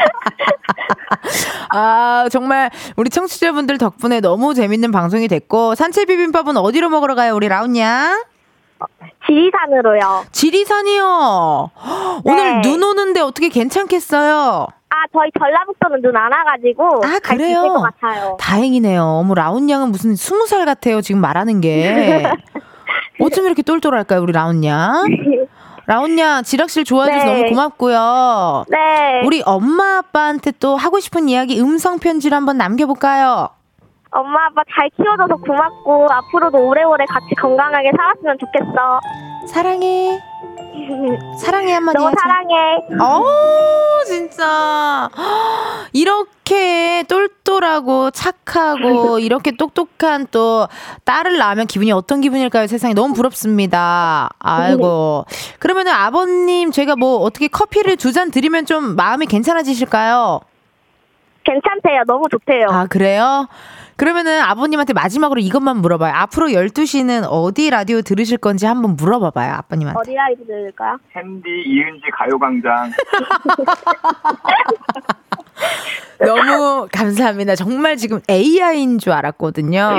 [1.70, 7.48] 아, 정말 우리 청취자분들 덕분에 너무 재밌는 방송이 됐고, 산채 비빔밥은 어디로 먹으러 가요, 우리
[7.48, 8.24] 라운양?
[9.26, 10.24] 지리산으로요.
[10.32, 11.70] 지리산이요.
[12.24, 12.60] 오늘 네.
[12.62, 14.66] 눈 오는데 어떻게 괜찮겠어요?
[14.92, 17.02] 아, 저희 전라북도는 눈 안 와가지고.
[17.04, 17.58] 아, 그래요?
[17.60, 18.36] 있을 것 같아요.
[18.40, 19.02] 다행이네요.
[19.04, 21.00] 어머, 라운 양은 무슨 스무 살 같아요.
[21.00, 22.24] 지금 말하는 게.
[23.20, 25.04] 어쩜 이렇게 똘똘할까요, 우리 라운 양?
[26.18, 27.32] 양, 지락실 좋아해줘서 네.
[27.42, 28.64] 너무 고맙고요.
[28.68, 29.22] 네.
[29.24, 33.48] 우리 엄마 아빠한테 또 하고 싶은 이야기 음성 편지로 한번 남겨볼까요?
[34.12, 39.00] 엄마, 아빠 잘 키워줘서 고맙고, 앞으로도 오래오래 같이 건강하게 살았으면 좋겠어.
[39.46, 40.18] 사랑해.
[41.38, 42.16] 사랑해 한마디 하자.
[42.20, 42.54] 사랑해.
[43.02, 43.24] 어,
[44.06, 45.08] 진짜.
[45.92, 50.68] 이렇게 똘똘하고 착하고 이렇게 똑똑한 또
[51.04, 52.66] 딸을 낳으면 기분이 어떤 기분일까요?
[52.66, 54.30] 세상에 너무 부럽습니다.
[54.38, 55.24] 아이고.
[55.58, 60.40] 그러면은 아버님 제가 뭐 어떻게 커피를 두 잔 드리면 좀 마음이 괜찮아지실까요?
[61.44, 62.02] 괜찮대요.
[62.06, 62.66] 너무 좋대요.
[62.68, 63.48] 아, 그래요?
[64.00, 66.14] 그러면은 아버님한테 마지막으로 이것만 물어봐요.
[66.14, 70.00] 앞으로 12시는 어디 라디오 들으실 건지 한번 물어봐봐요, 아빠님한테.
[70.00, 70.96] 어디 라디오 들을까요?
[71.12, 72.92] 텐디 이은지 가요광장.
[76.18, 77.54] 너무 감사합니다.
[77.56, 79.90] 정말 지금 AI인 줄 알았거든요.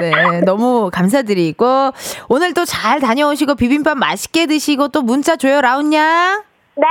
[0.00, 1.92] 네, 너무 감사드리고
[2.30, 6.44] 오늘 또 잘 다녀오시고 비빔밥 맛있게 드시고 또 문자 줘요, 라운양.
[6.76, 6.84] 네.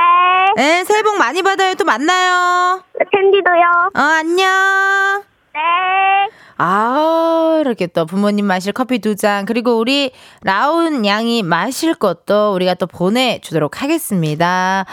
[0.56, 1.74] 네, 새해 복 많이 받아요.
[1.74, 2.82] 또 만나요.
[3.12, 3.90] 캔디도요.
[3.96, 5.24] 어, 안녕.
[5.58, 6.30] 네.
[6.58, 12.74] 아, 이렇게 또 부모님 마실 커피 두 잔, 그리고 우리 라운 양이 마실 것도 우리가
[12.74, 14.86] 또 보내주도록 하겠습니다.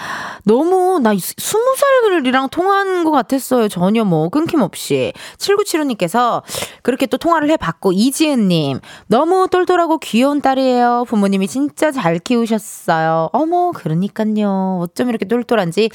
[0.44, 3.68] 너무, 나 스무 살이랑 통화한 것 같았어요.
[3.68, 5.12] 전혀 뭐 끊김없이.
[5.38, 6.42] 7975님께서
[6.82, 11.04] 그렇게 또 통화를 해봤고, 이지은님, 너무 똘똘하고 귀여운 딸이에요.
[11.08, 13.30] 부모님이 진짜 잘 키우셨어요.
[13.32, 14.80] 어머, 그러니까요.
[14.82, 15.88] 어쩜 이렇게 똘똘한지.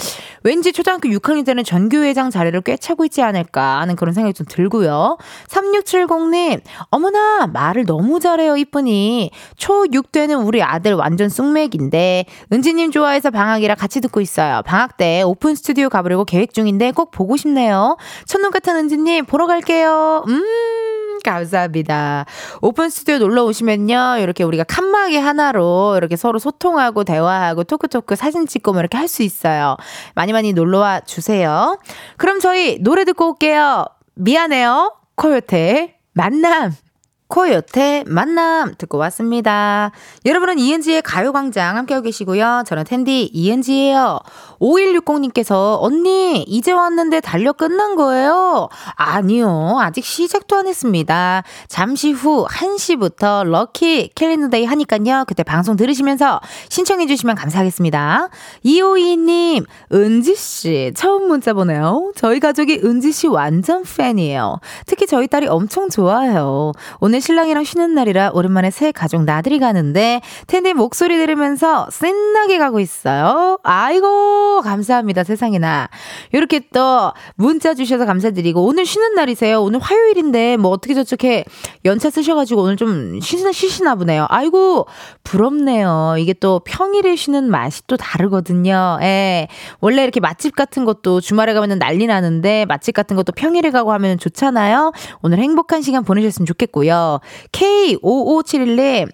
[0.43, 5.17] 왠지 초등학교 6학년 때는 전교회장 자리를 꿰차고 있지 않을까 하는 그런 생각이 좀 들고요.
[5.59, 9.31] 3670님, 어머나, 말을 너무 잘해요, 이쁘니.
[9.57, 14.61] 초6 되는 우리 아들 완전 쑥맥인데, 은지님 좋아해서 방학이라 같이 듣고 있어요.
[14.65, 17.97] 방학 때 오픈 스튜디오 가보려고 계획 중인데 꼭 보고 싶네요.
[18.25, 20.23] 첫눈 같은 은지님, 보러 갈게요.
[20.27, 20.43] 음.
[21.23, 22.25] 감사합니다.
[22.61, 24.17] 오픈 스튜디오 놀러 오시면요.
[24.19, 29.09] 이렇게 우리가 칸막이 하나로 이렇게 서로 소통하고 대화하고 talk talk 사진 찍고 뭐 이렇게 할
[29.09, 29.75] 수 있어요.
[30.15, 31.77] 많이 많이 놀러 와 주세요.
[32.15, 33.85] 그럼 저희 노래 듣고 올게요.
[34.15, 34.98] 미안해요.
[35.19, 36.73] 코요태 만남.
[37.29, 39.91] 코요태 만남 듣고 왔습니다.
[40.25, 42.63] 여러분은 이은지의 가요광장 함께하고 계시고요.
[42.65, 44.19] 저는 텐디 이은지예요.
[44.59, 48.67] 5160님께서 언니 이제 왔는데 달력 끝난 거예요?
[48.95, 49.77] 아니요.
[49.79, 51.43] 아직 시작도 안 했습니다.
[51.67, 55.25] 잠시 후 1시부터 럭키 캘린더데이 하니깐요.
[55.27, 58.29] 그때 방송 들으시면서 신청해 주시면 감사하겠습니다.
[58.65, 62.11] 2522님 은지씨 처음 문자 보내요.
[62.15, 64.59] 저희 가족이 은지씨 완전 팬이에요.
[64.87, 66.71] 특히 저희 딸이 엄청 좋아해요.
[66.99, 73.59] 오늘 신랑이랑 쉬는 날이라 오랜만에 새 가족 나들이 가는데 텐디 목소리 들으면서 신나게 가고 있어요.
[73.63, 75.89] 아이고 감사합니다 세상에나
[76.31, 79.61] 이렇게 또 문자 주셔서 감사드리고 오늘 쉬는 날이세요.
[79.61, 81.45] 오늘 화요일인데 뭐 어떻게 저렇게
[81.85, 84.25] 연차 쓰셔가지고 오늘 좀 쉬시나, 쉬시나 보네요.
[84.29, 84.87] 아이고
[85.23, 86.15] 부럽네요.
[86.19, 88.99] 이게 또 평일에 쉬는 맛이 또 다르거든요.
[89.01, 89.47] 예.
[89.79, 94.17] 원래 이렇게 맛집 같은 것도 주말에 가면 난리 나는데 맛집 같은 것도 평일에 가고 하면
[94.17, 94.91] 좋잖아요.
[95.21, 97.08] 오늘 행복한 시간 보내셨으면 좋겠고요.
[97.51, 99.11] K5571님,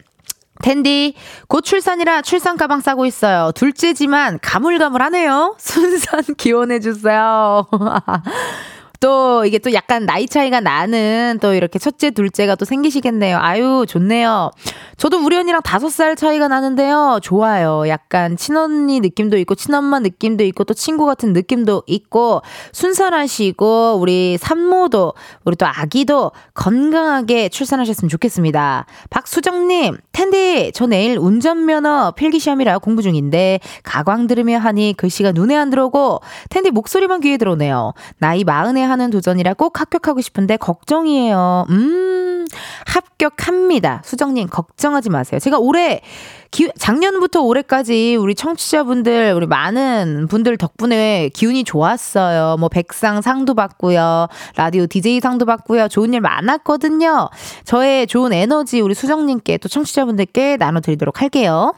[0.63, 1.15] 텐디,
[1.47, 3.51] 곧 출산이라 출산 가방 싸고 있어요.
[3.55, 5.55] 둘째지만 가물가물하네요.
[5.59, 7.67] 순산 기원해주세요.
[9.05, 13.37] 또 이게 또 약간 나이 차이가 나는 또 이렇게 첫째, 둘째가 또 생기시겠네요.
[13.37, 14.49] 아유, 좋네요.
[14.97, 17.19] 저도 우리 언니랑 다섯 살 차이가 나는데요.
[17.21, 17.87] 좋아요.
[17.87, 22.41] 약간 친언니 느낌도 있고, 친엄마 느낌도 있고, 또 친구 같은 느낌도 있고,
[22.71, 25.13] 순산하시고, 우리 산모도,
[25.43, 28.87] 우리 또 아기도 건강하게 출산하셨으면 좋겠습니다.
[29.11, 36.21] 박수정님, 텐디, 저 내일 운전면허 필기시험이라 공부 중인데, 가광 들으며 하니 글씨가 눈에 안 들어오고,
[36.49, 37.93] 텐디 목소리만 귀에 들어오네요.
[38.17, 41.65] 나이 마흔에 하는 도전이라 꼭 합격하고 싶은데, 걱정이에요.
[41.69, 42.45] 음,
[42.85, 44.01] 합격합니다.
[44.05, 45.39] 수정님, 걱정하지 마세요.
[45.39, 46.01] 제가 올해
[46.55, 52.55] 기, 작년부터 올해까지 우리 청취자분들, 우리 많은 분들 덕분에 기운이 좋았어요.
[52.57, 54.29] 뭐 백상 상도 받고요.
[54.55, 55.89] 라디오 DJ 상도 받고요.
[55.89, 57.29] 좋은 일 많았거든요.
[57.65, 61.73] 저의 좋은 에너지 우리 수정님께 또 청취자분들께 나눠드리도록 할게요.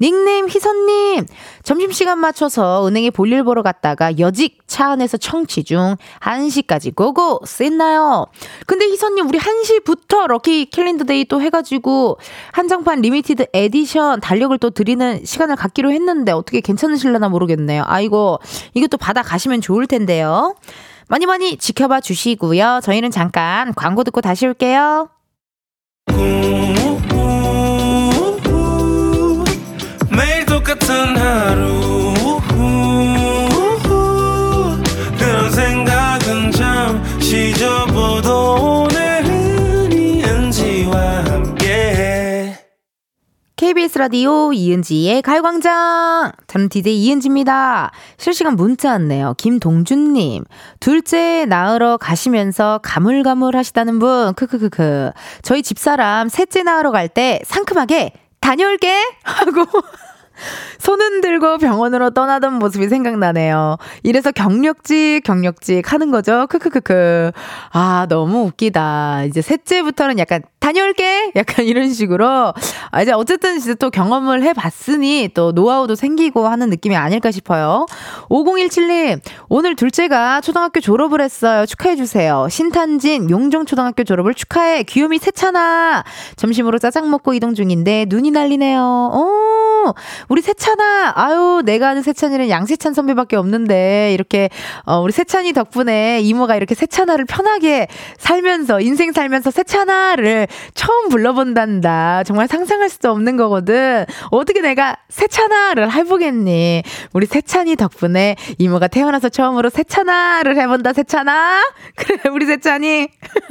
[0.00, 1.26] 닉네임 희선님,
[1.62, 8.28] 점심시간 맞춰서 은행에 볼일 보러 갔다가 여직 차 안에서 청취 중 1시까지 고고씽인가요?
[8.66, 12.16] 근데 희선님 우리 1시부터 lucky 캘린더 day 또 해가지고
[12.52, 17.84] 한정판 limited edition 달력을 또 드리는 시간을 갖기로 했는데 어떻게 괜찮으실려나 모르겠네요.
[17.86, 18.38] 아이고
[18.72, 20.54] 이것도 받아 가시면 좋을 텐데요.
[21.08, 22.80] 많이 많이 지켜봐 주시고요.
[22.82, 25.10] 저희는 잠깐 광고 듣고 다시 올게요.
[30.10, 32.14] 매일 똑같은 하루
[43.62, 46.32] KBS 라디오 이은지의 가요광장.
[46.48, 47.92] 저는 DJ 이은지입니다.
[48.16, 49.34] 실시간 문자 왔네요.
[49.38, 50.42] 김동준님.
[50.80, 54.34] 둘째 낳으러 가시면서 가물가물 하시다는 분.
[54.34, 55.12] 크크크크.
[55.42, 58.92] 저희 집사람 셋째 낳으러 갈 때 상큼하게 다녀올게!
[59.22, 59.64] 하고
[60.78, 63.76] 손 흔들고 병원으로 떠나던 모습이 생각나네요.
[64.02, 66.46] 이래서 경력직, 경력직 하는 거죠.
[66.48, 67.32] 크크크크.
[67.72, 69.24] 아, 너무 웃기다.
[69.24, 71.32] 이제 셋째부터는 약간 다녀올게!
[71.34, 72.54] 약간 이런 식으로.
[72.92, 77.86] 아, 이제 어쨌든 이제 또 경험을 해봤으니 또 노하우도 생기고 하는 느낌이 아닐까 싶어요.
[78.28, 81.66] 5017님, 오늘 둘째가 초등학교 졸업을 했어요.
[81.66, 82.46] 축하해주세요.
[82.48, 84.84] 신탄진 용정초등학교 졸업을 축하해.
[84.84, 86.04] 귀요미 세찬아.
[86.36, 88.80] 점심으로 짜장 먹고 이동 중인데 눈이 날리네요.
[88.80, 89.61] 오,
[90.28, 91.12] 우리 세찬아.
[91.16, 94.48] 아유, 내가 아는 세찬이는 양세찬 선배밖에 없는데 이렇게
[94.84, 102.24] 어, 우리 세찬이 덕분에 이모가 이렇게 세찬아를 편하게 살면서 인생 살면서 세찬아를 처음 불러본단다.
[102.24, 104.04] 정말 상상할 수도 없는 거거든.
[104.30, 106.82] 어떻게 내가 세찬아를 해보겠니?
[107.12, 110.92] 우리 세찬이 덕분에 이모가 태어나서 처음으로 세찬아를 해본다.
[110.92, 111.62] 세찬아.
[111.96, 113.08] 그래, 우리 세찬이.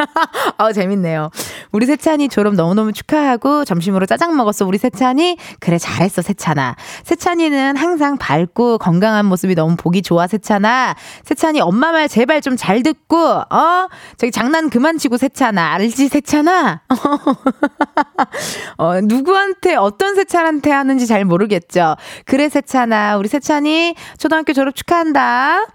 [0.58, 1.30] 어, 재밌네요.
[1.72, 4.65] 우리 세찬이 졸업 너무너무 축하하고 점심으로 짜장 먹었어.
[4.65, 5.38] 우리 세찬이.
[5.60, 6.76] 그래, 잘했어, 세찬아.
[7.04, 10.96] 세찬이는 항상 밝고 건강한 모습이 너무 보기 좋아, 세찬아.
[11.24, 13.88] 세찬이 엄마 말 제발 좀 잘 듣고, 어?
[14.18, 15.74] 저기 장난 그만 치고, 세찬아.
[15.74, 16.82] 알지, 세찬아?
[18.78, 21.96] 어, 누구한테, 어떤 세찬한테 하는지 잘 모르겠죠.
[22.26, 23.18] 그래, 세찬아.
[23.18, 25.66] 우리 세찬이 초등학교 졸업 축하한다.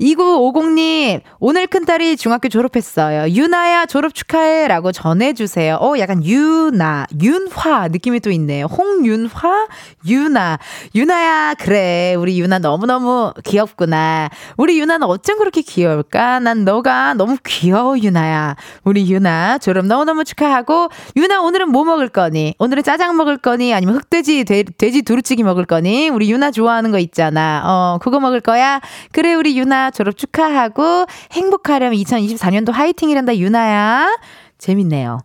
[0.00, 3.28] 2950님, 오늘 큰딸이 중학교 졸업했어요.
[3.30, 4.68] 유나야, 졸업 축하해.
[4.68, 5.78] 라고 전해주세요.
[5.80, 8.66] 어, 약간 유나, 윤화 느낌이 또 있네요.
[8.66, 9.66] 홍윤화,
[10.08, 10.58] 유나.
[10.94, 12.14] 유나야, 그래.
[12.18, 14.28] 우리 유나 너무너무 귀엽구나.
[14.56, 16.40] 우리 유나는 어쩜 그렇게 귀여울까?
[16.40, 18.56] 난 너가 너무 귀여워, 유나야.
[18.84, 22.54] 우리 유나, 졸업 너무너무 축하하고, 유나 오늘은 뭐 먹을 거니?
[22.58, 23.74] 오늘은 짜장 먹을 거니?
[23.74, 26.08] 아니면 흑돼지, 돼, 돼지 두루치기 먹을 거니?
[26.08, 27.62] 우리 유나 좋아하는 거 있잖아.
[27.64, 28.80] 어, 그거 먹을 거야?
[29.12, 34.16] 그래, 우리 유나 졸업 축하하고 행복하려면 2024년도 화이팅이란다, 유나야.
[34.58, 35.20] 재밌네요.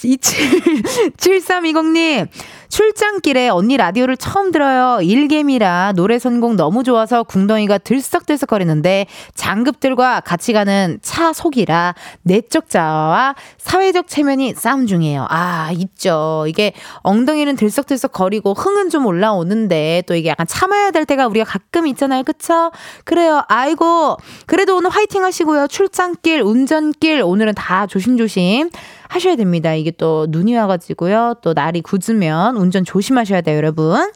[0.00, 2.28] 7320님,
[2.70, 5.02] 출장길에 언니 라디오를 처음 들어요.
[5.02, 14.06] 일개미라 노래 선곡 너무 좋아서 궁덩이가 들썩들썩거리는데 장급들과 같이 가는 차 속이라 내적 자아와 사회적
[14.06, 15.26] 체면이 싸움 중이에요.
[15.28, 16.44] 아, 있죠.
[16.46, 21.88] 이게 엉덩이는 들썩들썩 거리고 흥은 좀 올라오는데 또 이게 약간 참아야 될 때가 우리가 가끔
[21.88, 22.22] 있잖아요.
[22.22, 22.70] 그쵸?
[23.04, 23.42] 그래요.
[23.48, 24.16] 아이고.
[24.46, 25.66] 그래도 오늘 화이팅 하시고요.
[25.66, 28.70] 출장길, 운전길 오늘은 다 조심조심
[29.08, 29.74] 하셔야 됩니다.
[29.74, 31.34] 이게 또 눈이 와가지고요.
[31.42, 34.10] 또 날이 굳으면 운전 조심하셔야 돼요, 여러분.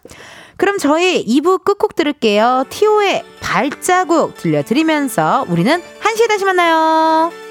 [0.57, 2.65] 그럼 저희 2부 끝곡 들을게요.
[2.69, 7.44] 티오의 발자국 들려드리면서 우리는 1시에 다시 만나요.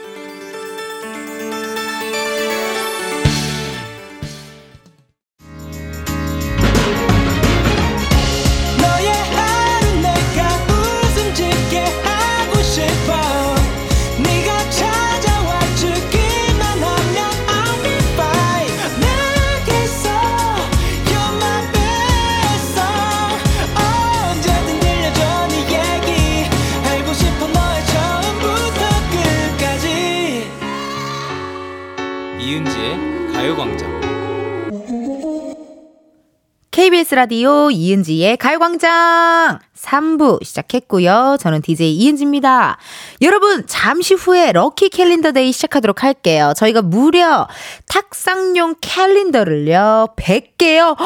[36.74, 41.38] KBS 라디오 이은지의 가요광장 3부 시작했고요.
[41.40, 42.80] 저는 DJ 이은지입니다.
[43.22, 46.52] 여러분, 잠시 후에 lucky 캘린더 day 시작하도록 할게요.
[46.58, 47.48] 저희가 무려
[47.88, 50.98] 탁상용 캘린더를요, 100개요.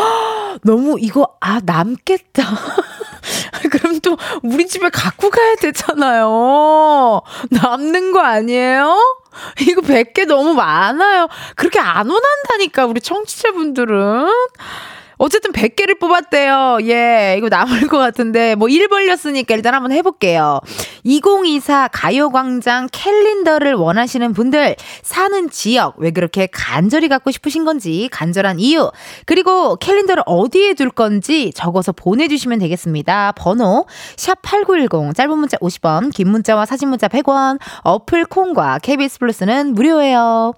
[0.64, 2.44] 너무 이거, 아, 남겠다.
[3.70, 7.24] 그럼 또 우리 집에 갖고 가야 되잖아요.
[7.52, 8.98] 남는 거 아니에요?
[9.68, 11.28] 이거 100개 너무 많아요.
[11.58, 14.30] 그렇게 안 원한다니까, 우리 청취자분들은.
[15.18, 16.80] 어쨌든 100개를 뽑았대요.
[16.84, 20.60] 예, 이거 남을 것 같은데, 뭐, 일 벌렸으니까 일단 한번 해볼게요.
[21.04, 28.92] 2024 가요광장 캘린더를 원하시는 분들, 사는 지역, 왜 그렇게 간절히 갖고 싶으신 건지, 간절한 이유,
[29.26, 33.34] 그리고 캘린더를 어디에 둘 건지 적어서 보내주시면 되겠습니다.
[33.34, 33.86] 번호,
[34.18, 40.54] 샵8910, 짧은 문자 50원, 긴 문자와 사진 문자 100원, 어플 콩과 KBS 플러스는 무료예요.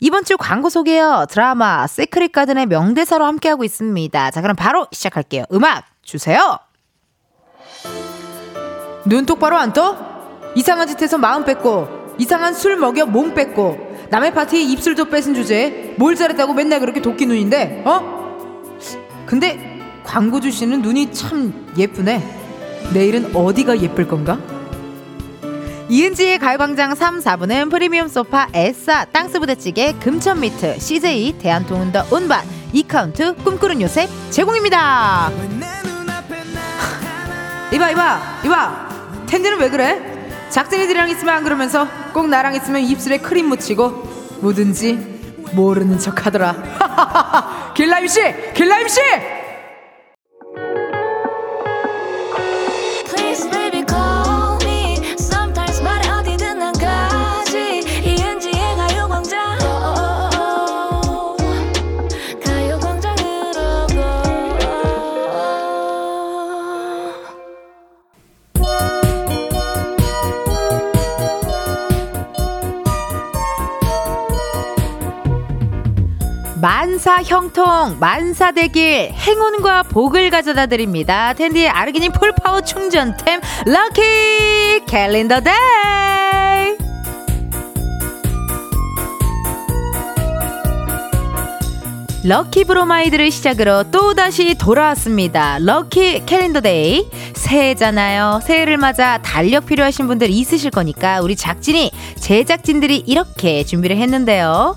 [0.00, 1.26] 이번 주 광고 소개요.
[1.30, 4.30] 드라마 세크릿 가든의 명대사로 함께하고 있습니다.
[4.30, 5.44] 자, 그럼 바로 시작할게요.
[5.52, 6.58] 음악 주세요.
[9.04, 9.96] 눈 똑바로 안 떠?
[10.54, 15.94] 이상한 짓 해서 마음 뺏고 이상한 술 먹여 몸 뺏고 남의 파티에 입술도 뺏은 주제에
[15.96, 18.16] 뭘 잘했다고 맨날 그렇게 도끼 눈인데 어?
[19.26, 22.22] 근데 광고주 씨는 눈이 참 예쁘네.
[22.94, 24.38] 내일은 어디가 예쁠 건가?
[25.88, 34.08] 이은지의 가요광장 3, 4부는 프리미엄 소파 에싸 땅스부대찌개 금천미트 CJ 대한통운더 운반 이카운트 꿈꾸는 요새
[34.30, 35.30] 제공입니다.
[37.72, 38.88] 이봐 이봐 이봐.
[39.28, 40.28] 텐디는 왜 그래?
[40.50, 43.90] 작진이들이랑 있으면 안 그러면서 꼭 나랑 있으면 입술에 크림 묻히고
[44.40, 44.94] 뭐든지
[45.52, 46.54] 모르는 척 하더라.
[47.74, 48.52] 길라임씨!
[48.54, 49.00] 길라임씨
[76.66, 81.32] 만사 형통, 만사 대길, 행운과 복을 가져다 드립니다.
[81.32, 85.54] 텐디의 아르기닌 full power 충전템, lucky 캘린더 day!
[92.24, 95.58] lucky 브로마이드를 시작으로 또다시 돌아왔습니다.
[95.60, 97.08] lucky 캘린더 day.
[97.34, 98.40] 새해잖아요.
[98.42, 104.76] 새해를 맞아 달력 필요하신 분들 있으실 거니까 우리 작진이, 제작진들이 이렇게 준비를 했는데요.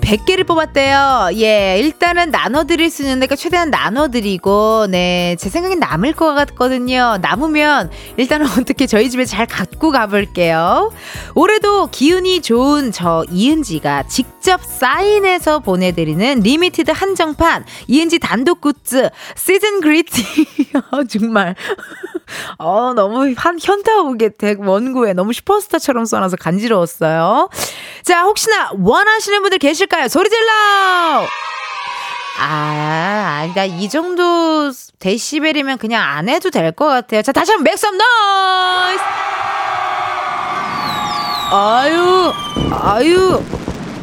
[0.00, 1.30] 100개를 뽑았대요.
[1.34, 7.18] 예, 일단은 나눠드릴 수 있는데, 최대한 나눠드리고, 네, 제 생각엔 남을 것 같거든요.
[7.20, 10.92] 남으면, 일단은 어떻게 저희 집에 잘 갖고 가볼게요.
[11.34, 20.22] 올해도 기운이 좋은 저 이은지가 직접 사인해서 보내드리는 limited 한정판, 이은지 단독 굿즈, season greeting.
[21.08, 21.54] 정말.
[22.58, 27.48] 어, 너무 한, 현타 오게 제 원고에 너무 슈퍼스타처럼 써놔서 간지러웠어요.
[28.04, 30.08] 자, 혹시나 원하시는 분들 계실까요?
[30.08, 30.50] 소리 질러!
[32.42, 33.64] 아, 아니다.
[33.64, 37.22] 이 정도 데시벨이면 그냥 안 해도 될 것 같아요.
[37.22, 39.02] 자, 다시 한번 up noise!
[41.52, 42.32] 아유,
[42.70, 43.42] 아유.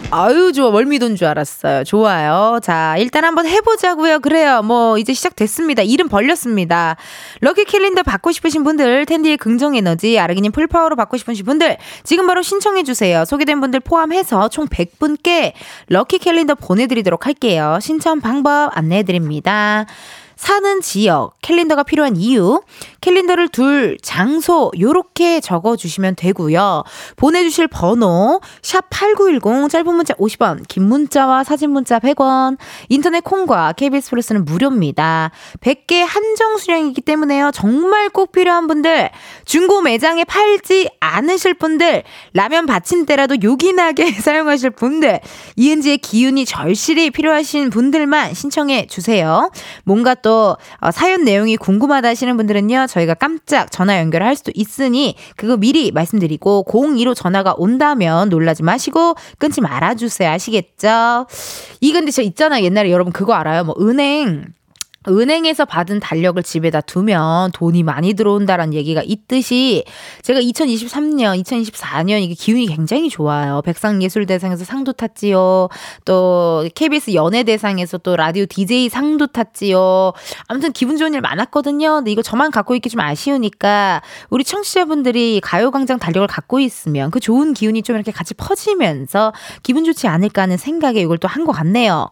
[0.09, 0.69] 아유, 좋아.
[0.69, 1.83] 월미돈 줄 알았어요.
[1.83, 2.59] 좋아요.
[2.63, 4.19] 자, 일단 한번 해보자고요.
[4.19, 4.61] 그래요.
[4.61, 5.83] 뭐, 이제 시작됐습니다.
[5.83, 6.95] 일은 벌렸습니다.
[7.41, 12.25] lucky 캘린더 받고 싶으신 분들, 텐디의 긍정 에너지, 아르기닌 full power로 받고 싶으신 분들, 지금
[12.25, 13.25] 바로 신청해주세요.
[13.25, 15.51] 소개된 분들 포함해서 총 100분께
[15.89, 17.77] lucky 캘린더 보내드리도록 할게요.
[17.81, 19.87] 신청 방법 안내해드립니다.
[20.37, 22.61] 사는 지역, 캘린더가 필요한 이유,
[23.01, 26.83] 캘린더를 둘 장소 요렇게 적어 주시면 되고요.
[27.15, 32.57] 보내 주실 번호 샵 8910 짧은 문자 50원, 긴 문자와 사진 문자 100원.
[32.89, 35.31] 인터넷 콩과 KBS 플러스는 무료입니다.
[35.61, 37.51] 100개 한정 수량이기 때문에요.
[37.53, 39.09] 정말 꼭 필요한 분들,
[39.45, 45.19] 중고 매장에 팔지 않으실 분들, 라면 받침대라도 요긴하게 사용하실 분들,
[45.55, 49.51] 이은지의 기운이 절실히 필요하신 분들만 신청해 주세요.
[49.83, 52.86] 뭔가 또또 어, 사연 내용이 궁금하다 하시는 분들은요.
[52.87, 59.61] 저희가 깜짝 전화 연결할 수도 있으니 그거 미리 말씀드리고 02로 전화가 온다면 놀라지 마시고 끊지
[59.61, 60.29] 말아주세요.
[60.29, 61.27] 아시겠죠?
[61.81, 62.63] 이 근데 저 있잖아요.
[62.63, 63.63] 옛날에 여러분 그거 알아요?
[63.63, 64.45] 뭐 은행
[65.07, 69.85] 은행에서 받은 달력을 집에다 두면 돈이 많이 들어온다라는 얘기가 있듯이
[70.21, 73.61] 제가 2023년, 2024년 이게 기운이 굉장히 좋아요.
[73.63, 75.69] 백상예술대상에서 상도 탔지요.
[76.05, 80.13] 또 KBS 연예대상에서 또 라디오 DJ 상도 탔지요.
[80.47, 81.95] 아무튼 기분 좋은 일 많았거든요.
[81.95, 87.53] 근데 이거 저만 갖고 있기 좀 아쉬우니까 우리 청취자분들이 가요광장 달력을 갖고 있으면 그 좋은
[87.53, 89.31] 기운이 좀 이렇게 같이 퍼지면서
[89.63, 92.09] 기분 좋지 않을까 하는 생각에 이걸 또 한 것 같네요.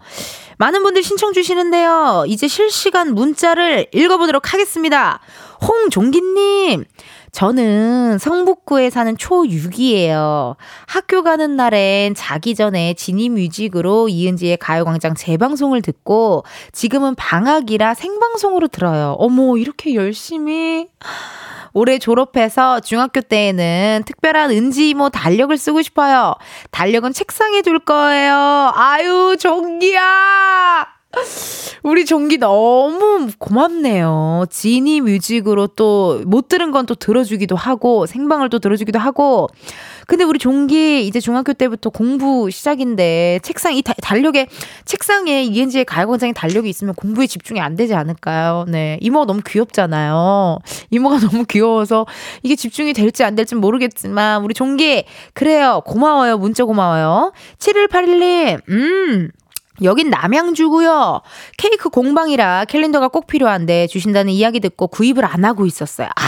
[0.58, 2.24] 많은 분들 신청 주시는데요.
[2.28, 5.20] 이제 실시 간 문자를 읽어보도록 하겠습니다.
[5.62, 6.86] 홍종기님,
[7.32, 10.56] 저는 성북구에 사는 초6이에요.
[10.88, 19.16] 학교 가는 날엔 자기 전에 지니 뮤직으로 이은지의 가요광장 재방송을 듣고 지금은 방학이라 생방송으로 들어요.
[19.20, 20.88] 어머, 이렇게 열심히.
[21.74, 26.36] 올해 졸업해서 중학교 때에는 특별한 은지 이모 달력을 쓰고 싶어요.
[26.72, 28.72] 달력은 책상에 둘 거예요.
[28.74, 30.95] 아유, 종기야!
[31.84, 34.46] 우리 종기 너무 고맙네요.
[34.50, 39.48] 지니 뮤직으로 또 못 들은 건 또 들어주기도 하고 생방을 또 들어주기도 하고
[40.08, 44.48] 근데 우리 종기 이제 중학교 때부터 공부 시작인데 책상 이 달력에
[44.86, 48.66] 책상에 이엔지의 가요광장에 달력이 있으면 공부에 집중이 안 되지 않을까요?
[48.68, 49.00] 네.
[49.02, 50.60] 이모가 너무 귀엽잖아요.
[50.92, 52.06] 이모가 너무 귀여워서
[52.44, 55.82] 이게 집중이 될지 안 될지 모르겠지만 우리 종기 그래요.
[55.86, 56.38] 고마워요.
[56.38, 57.32] 문자 고마워요.
[57.58, 58.62] 7181님.
[58.70, 59.32] 음.
[59.84, 61.22] 여긴 남양주고요.
[61.58, 66.08] 케이크 공방이라 캘린더가 꼭 필요한데 주신다는 이야기 듣고 구입을 안 하고 있었어요.
[66.08, 66.22] 아.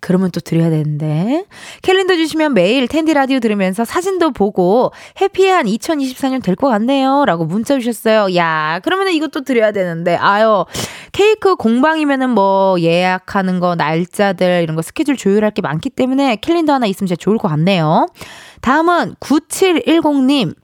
[0.00, 1.46] 그러면 또 드려야 되는데.
[1.80, 7.24] 캘린더 주시면 매일 텐디 라디오 들으면서 사진도 보고 해피한 2024년 될 것 같네요.
[7.24, 8.34] 라고 문자 주셨어요.
[8.36, 10.16] 야, 그러면 이것도 드려야 되는데.
[10.16, 10.66] 아유,
[11.12, 16.86] 케이크 공방이면은 뭐 예약하는 거, 날짜들, 이런 거 스케줄 조율할 게 많기 때문에 캘린더 하나
[16.86, 18.06] 있으면 진짜 좋을 것 같네요.
[18.60, 20.54] 다음은 9710님.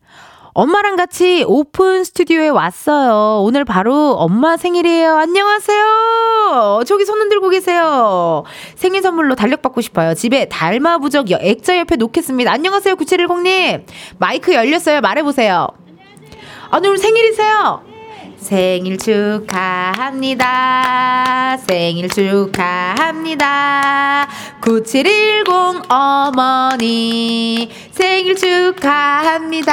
[0.52, 3.42] 엄마랑 같이 오픈 스튜디오에 왔어요.
[3.44, 5.16] 오늘 바로 엄마 생일이에요.
[5.16, 6.82] 안녕하세요.
[6.86, 8.44] 저기 손 흔들고 계세요.
[8.74, 10.14] 생일 선물로 달력 받고 싶어요.
[10.14, 12.50] 집에 달마 부적 액자 옆에 놓겠습니다.
[12.50, 12.96] 안녕하세요.
[12.96, 13.84] 9710님.
[14.18, 15.00] 마이크 열렸어요.
[15.00, 15.68] 말해보세요.
[16.70, 17.89] 아, 오늘 생일이세요?
[18.40, 20.46] 생일 축하합니다.
[21.68, 23.46] 생일 축하합니다.
[24.60, 29.70] 9710 어머니 생일 축하합니다.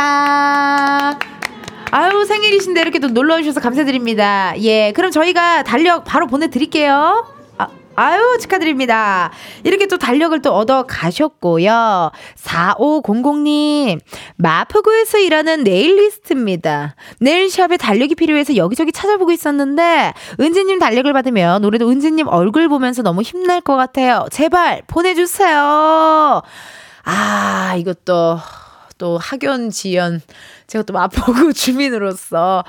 [1.92, 4.54] 아유 생일이신데 이렇게 또 놀러 주셔서 감사드립니다.
[4.62, 7.37] 예, 그럼 저희가 달력 바로 보내드릴게요.
[7.98, 9.32] 아, 아유, 축하드립니다.
[9.64, 12.12] 이렇게 또 달력을 또 얻어 가셨고요.
[12.36, 14.00] 4500님,
[14.36, 16.96] 마포구에서 일하는 네일리스트입니다.
[17.20, 23.62] 네일샵에 달력이 필요해서 여기저기 찾아보고 있었는데, 은지님 달력을 받으면 올해도 은지님 얼굴 보면서 너무 힘날
[23.62, 24.28] 것 같아요.
[24.32, 26.44] 제발 보내주세요.
[27.04, 28.38] 아, 이것도
[29.00, 30.22] 또 학연 지연
[30.68, 32.64] 제가 또 마포구 주민으로서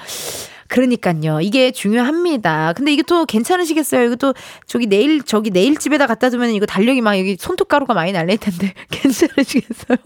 [0.69, 1.41] 그러니까요.
[1.41, 2.75] 이게 중요합니다.
[2.75, 4.05] 근데 이게 또 괜찮으시겠어요?
[4.05, 4.35] 이거 또
[4.67, 8.39] 저기 내일 저기 내일 집에다 갖다 두면 이거 달력이 막 여기 손톱 가루가 많이 날릴
[8.39, 9.99] 텐데 괜찮으시겠어요?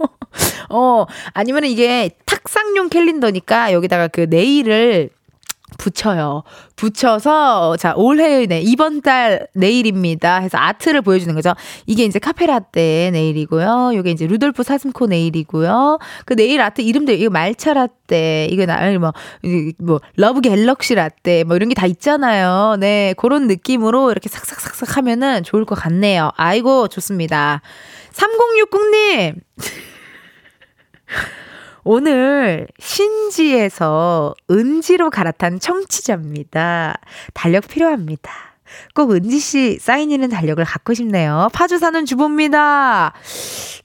[0.71, 1.05] 어
[1.35, 5.11] 아니면 이게 탁상용 캘린더니까 여기다가 그 네일을
[5.79, 6.43] 붙여요.
[6.77, 10.39] 붙여서 자 올해의 네 이번 달 네일입니다.
[10.39, 11.53] 해서 아트를 보여주는 거죠.
[11.87, 13.93] 이게 이제 카페라떼 네일이고요.
[13.95, 15.99] 이게 이제 루돌프 사슴코 네일이고요.
[16.25, 19.13] 그 네일 아트 이름들 이거 말차 라떼 이거 나뭐
[19.79, 22.77] 뭐 love galaxy 라떼 뭐 이런 게 다 있잖아요.
[22.79, 26.31] 네 그런 느낌으로 이렇게 삭삭삭삭 하면은 좋을 것 같네요.
[26.37, 27.61] 아이고 좋습니다.
[28.13, 29.35] 3060님.
[31.85, 36.95] 오늘 신지에서 은지로 갈아탄 청취자입니다.
[37.35, 38.52] 달력 필요합니다.
[38.95, 41.49] 꼭 은지 씨 사인 있는 달력을 갖고 싶네요.
[41.53, 43.13] 파주 사는 주부입니다.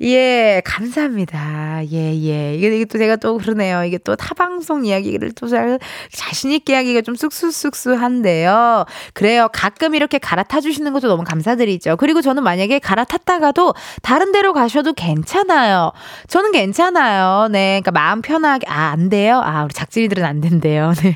[0.02, 1.82] 예, 감사합니다.
[1.92, 2.56] 예, 예.
[2.56, 3.84] 이게, 이게 또 제가 또 그러네요.
[3.84, 5.80] 이게 또 타방송 이야기를 또 잘
[6.12, 8.86] 자신있게 하기가 좀 쑥쑥쑥쑥한데요.
[9.14, 9.48] 그래요.
[9.54, 11.96] 가끔 이렇게 갈아타 주시는 것도 너무 감사드리죠.
[11.98, 15.92] 그리고 저는 만약에 갈아탔다가도 다른 데로 가셔도 괜찮아요.
[16.28, 17.48] 저는 괜찮아요.
[17.52, 17.82] 네.
[17.82, 19.42] 그러니까 마음 편하게, 아, 안 돼요?
[19.44, 20.94] 아, 우리 작진이들은 안 된대요.
[21.02, 21.16] 네.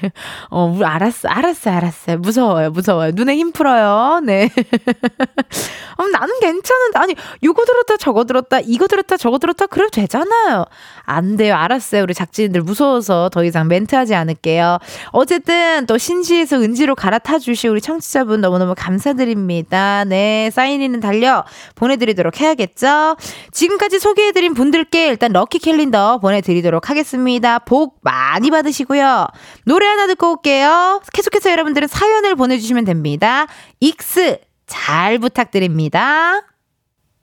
[0.49, 1.28] 어, 알았어.
[1.30, 1.76] 알았어요.
[1.76, 2.17] 알았어요.
[2.19, 2.72] 무서워요.
[2.72, 3.11] 무서워요.
[3.13, 4.22] 눈에 힘 풀어요.
[4.24, 4.49] 네.
[5.97, 6.97] 어, 나는 괜찮은데.
[6.97, 10.66] 아니, 요거 들었다, 저거 들었다, 이거 들었다, 저거 들었다, 그래도 되잖아요.
[11.05, 11.55] 안 돼요.
[11.55, 12.03] 알았어요.
[12.03, 14.80] 우리 작진들 무서워서 더 이상 멘트하지 않을게요.
[15.12, 20.05] 어쨌든 또 신지에서 은지로 갈아타 주시 우리 청취자분 너무너무 감사드립니다.
[20.05, 20.49] 네.
[20.51, 21.43] 사인 있는 달려
[21.76, 23.18] 보내드리도록 해야겠죠?
[23.51, 27.59] 지금까지 소개해드린 분들께 일단 lucky calendar 보내드리도록 하겠습니다.
[27.59, 29.28] 복 많이 받으시고요.
[29.66, 31.01] 노래 하나 듣고 올게요.
[31.14, 33.47] 계속해서 여러분들은 사연을 보내주시면 됩니다.
[33.79, 36.41] 익스 잘 부탁드립니다.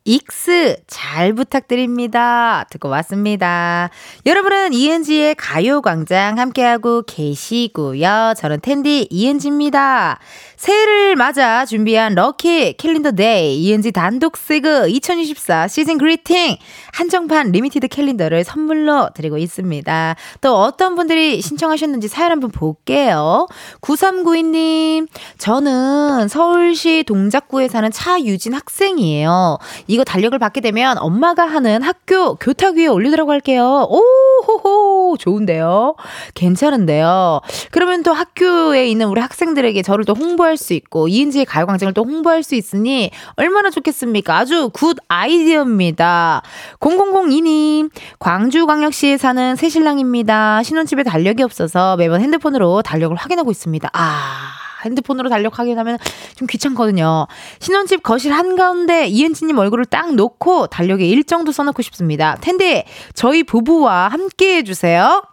[0.05, 2.65] 익스 잘 부탁드립니다.
[2.71, 3.89] 듣고 왔습니다.
[4.25, 8.33] 여러분은 이은지의 가요광장 함께하고 계시고요.
[8.35, 10.19] 저는 텐디 이은지입니다.
[10.55, 16.57] 새해를 맞아 준비한 lucky calendar day 이은지 단독 세그 2024 season greeting
[16.93, 20.15] 한정판 limited 캘린더를 선물로 드리고 있습니다.
[20.41, 23.47] 또 어떤 분들이 신청하셨는지 사연 한번 볼게요.
[23.81, 29.59] 9392님 저는 서울시 동작구에 사는 차유진 학생이에요.
[29.87, 33.85] 이거 달력을 받게 되면 엄마가 하는 학교 교탁 위에 올리도록 할게요.
[33.89, 35.95] 오호호 좋은데요.
[36.33, 37.41] 괜찮은데요.
[37.71, 42.43] 그러면 또 학교에 있는 우리 학생들에게 저를 또 홍보할 수 있고 이은지의 가요광장을 또 홍보할
[42.43, 44.37] 수 있으니 얼마나 좋겠습니까?
[44.37, 46.41] 아주 good idea입니다.
[46.79, 50.63] 0002님 광주광역시에 사는 새신랑입니다.
[50.63, 53.89] 신혼집에 달력이 없어서 매번 핸드폰으로 달력을 확인하고 있습니다.
[53.91, 55.97] 아 핸드폰으로 달력 확인하면
[56.35, 57.27] 좀 귀찮거든요.
[57.59, 62.37] 신혼집 거실 한가운데 이은지님 얼굴을 딱 놓고 달력에 일정도 써놓고 싶습니다.
[62.41, 65.23] 텐데 저희 부부와 함께 해주세요.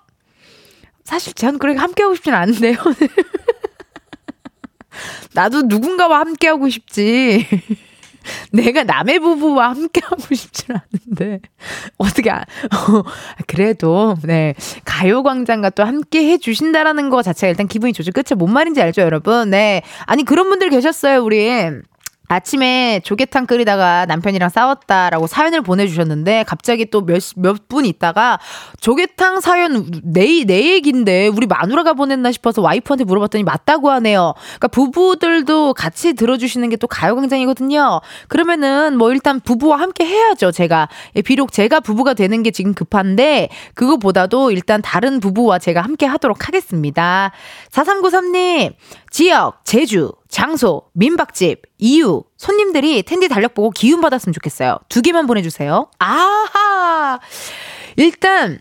[1.04, 2.76] 사실 저는 그렇게 함께 하고 싶진 않은데요.
[5.34, 7.46] 나도 누군가와 함께 하고 싶지.
[8.52, 11.40] 내가 남의 부부와 함께 하고 싶진 않은데
[11.98, 13.02] 어떻게 아, 어,
[13.46, 14.54] 그래도 네
[14.84, 18.12] 가요광장과 또 함께 해주신다라는 거 자체가 일단 기분이 좋죠.
[18.12, 18.34] 그쵸?
[18.34, 19.50] 뭔 말인지 알죠, 여러분?
[19.50, 21.46] 네 아니 그런 분들 계셨어요, 우리.
[22.28, 28.38] 아침에 조개탕 끓이다가 남편이랑 싸웠다라고 사연을 보내주셨는데 갑자기 또 몇 몇 분 있다가
[28.80, 34.34] 조개탕 사연 내, 내 얘긴데 우리 마누라가 보냈나 싶어서 와이프한테 물어봤더니 맞다고 하네요.
[34.36, 38.00] 그러니까 부부들도 같이 들어주시는 게 또 가요광장이거든요.
[38.28, 40.52] 그러면은 뭐 일단 부부와 함께 해야죠.
[40.52, 46.04] 제가 예, 비록 제가 부부가 되는 게 지금 급한데 그거보다도 일단 다른 부부와 제가 함께
[46.04, 47.32] 하도록 하겠습니다.
[47.70, 48.74] 4393님
[49.10, 54.78] 지역 제주 장소, 민박집, 이유, 손님들이 텐디 달력 보고 기운 받았으면 좋겠어요.
[54.88, 55.90] 두 개만 보내주세요.
[55.98, 57.20] 아하!
[57.96, 58.58] 일단,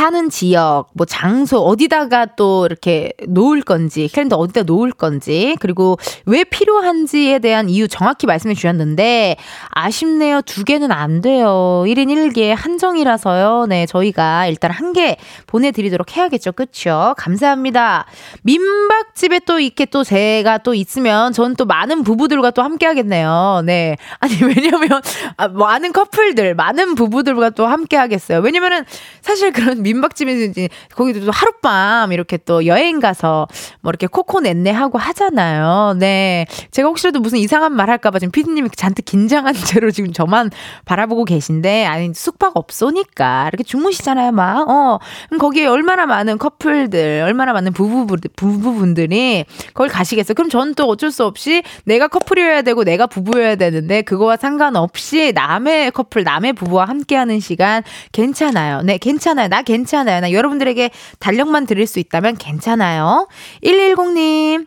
[0.00, 6.42] 사는 지역, 뭐 장소, 어디다가 또 이렇게 놓을 건지, 캘린더 어디다 놓을 건지, 그리고 왜
[6.42, 9.36] 필요한지에 대한 이유 정확히 말씀해 주셨는데,
[9.68, 10.40] 아쉽네요.
[10.40, 11.84] 두 개는 안 돼요.
[11.86, 13.66] 1인 1개 한정이라서요.
[13.68, 16.52] 네, 저희가 일단 한 개 보내 드리도록 해야겠죠.
[16.52, 17.14] 그쵸?
[17.18, 18.06] 감사합니다.
[18.42, 23.60] 민박집에 또 이렇게 또 제가 또 있으면, 전또 많은 부부들과 또 함께 하겠네요.
[23.66, 23.98] 네.
[24.18, 25.02] 아니, 왜냐면,
[25.36, 28.38] 아, 많은 커플들, 많은 부부들과 또 함께 하겠어요.
[28.40, 28.84] 왜냐면은,
[29.20, 33.46] 사실 그런 민박집에서 이제 거기도 또 하룻밤 이렇게 또 여행 가서
[33.80, 35.94] 뭐 이렇게 코코 넷네 하고 하잖아요.
[35.98, 36.46] 네.
[36.70, 40.50] 제가 혹시라도 무슨 이상한 말 할까봐 지금 피디님이 잔뜩 긴장한 채로 지금 저만
[40.84, 44.68] 바라보고 계신데, 아니, 숙박 업소니까 이렇게 주무시잖아요, 막.
[44.68, 44.98] 어.
[45.28, 50.34] 그럼 거기에 얼마나 많은 커플들, 얼마나 많은 부부, 부부분들이 거기 가시겠어요.
[50.34, 55.90] 그럼 저는 또 어쩔 수 없이 내가 커플이어야 되고 내가 부부여야 되는데 그거와 상관없이 남의
[55.92, 57.82] 커플, 남의 부부와 함께하는 시간
[58.12, 58.82] 괜찮아요.
[58.82, 59.48] 네, 괜찮아요.
[59.48, 60.20] 나 괜찮아요.
[60.20, 60.90] 나 여러분들에게
[61.20, 63.28] 달력만 드릴 수 있다면 괜찮아요.
[63.62, 64.66] 110님.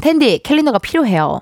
[0.00, 1.40] 텐디 캘린더가 필요해요.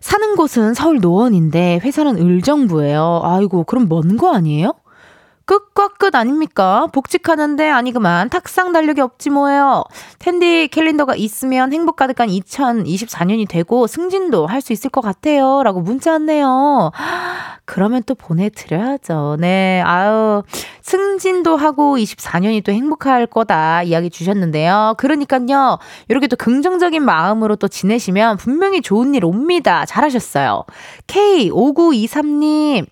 [0.00, 3.20] 사는 곳은 서울 노원인데 회사는 의정부예요.
[3.24, 4.74] 아이고 그럼 먼 거 아니에요?
[5.46, 6.88] 끝과 끝 아닙니까?
[6.92, 9.84] 복직하는데 아니 그만 탁상 달력이 없지 뭐예요.
[10.18, 15.62] 텐디 캘린더가 있으면 행복 가득한 2024년이 되고 승진도 할 수 있을 것 같아요.
[15.62, 16.90] 라고 문자 왔네요.
[17.66, 19.36] 그러면 또 보내드려야죠.
[19.40, 20.42] 네, 아유,
[20.82, 24.94] 승진도 하고 24년이 또 행복할 거다 이야기 주셨는데요.
[24.98, 25.78] 그러니까요,
[26.08, 29.84] 이렇게 또 긍정적인 마음으로 또 지내시면 분명히 좋은 일 옵니다.
[29.84, 30.64] 잘하셨어요.
[31.08, 32.86] K5923님,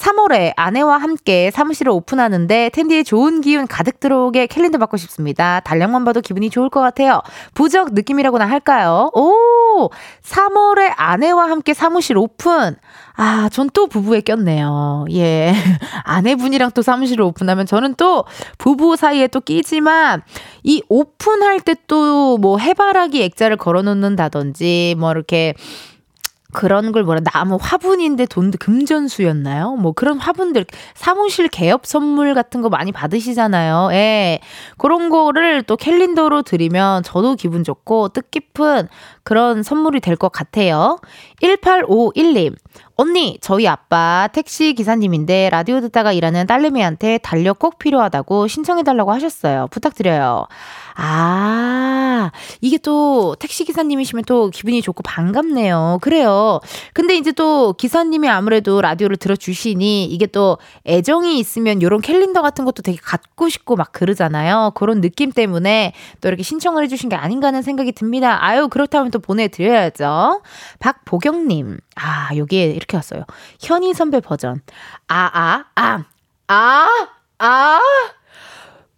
[0.00, 5.60] 3월에 아내와 함께 사무실을 오픈하는데 텐디의 좋은 기운 가득 들어오게 캘린더 받고 싶습니다.
[5.60, 7.20] 달력만 봐도 기분이 좋을 것 같아요.
[7.52, 9.10] 부적 느낌이라고나 할까요?
[9.14, 9.90] 오!
[10.22, 12.76] 3월에 아내와 함께 사무실 오픈.
[13.16, 15.04] 아, 전 또 부부에 꼈네요.
[15.12, 15.52] 예.
[16.04, 18.24] 아내분이랑 또 사무실을 오픈하면 저는 또
[18.58, 20.22] 부부 사이에 또 끼지만
[20.64, 25.54] 이 오픈할 때 또 뭐 해바라기 액자를 걸어 놓는다든지 뭐 이렇게
[26.52, 29.76] 그런 걸 뭐라 나무 화분인데 돈 금전수였나요?
[29.76, 33.90] 뭐 그런 화분들 사무실 개업 선물 같은 거 많이 받으시잖아요.
[33.92, 34.40] 예.
[34.78, 38.88] 그런 거를 또 캘린더로 드리면 저도 기분 좋고 뜻깊은
[39.22, 40.98] 그런 선물이 될 것 같아요.
[41.42, 42.54] 1851님.
[42.96, 49.68] 언니, 저희 아빠 택시 기사님인데 라디오 듣다가 일하는 딸내미한테 달력 꼭 필요하다고 신청해달라고 하셨어요.
[49.70, 50.46] 부탁드려요.
[50.94, 52.30] 아,
[52.60, 55.98] 이게 또 택시 기사님이시면 또 기분이 좋고 반갑네요.
[56.00, 56.60] 그래요.
[56.92, 62.82] 근데 이제 또 기사님이 아무래도 라디오를 들어주시니 이게 또 애정이 있으면 요런 캘린더 같은 것도
[62.82, 64.72] 되게 갖고 싶고 막 그러잖아요.
[64.74, 68.44] 그런 느낌 때문에 또 이렇게 신청을 해주신 게 아닌가 하는 생각이 듭니다.
[68.44, 70.42] 아유, 그렇다면 또 보내드려야죠.
[70.78, 71.78] 박보경님.
[71.96, 73.24] 아, 여기에 이렇게 왔어요.
[73.60, 74.60] 현희 선배 버전.
[75.08, 76.04] 아, 아, 아,
[76.48, 76.88] 아,
[77.38, 77.80] 아.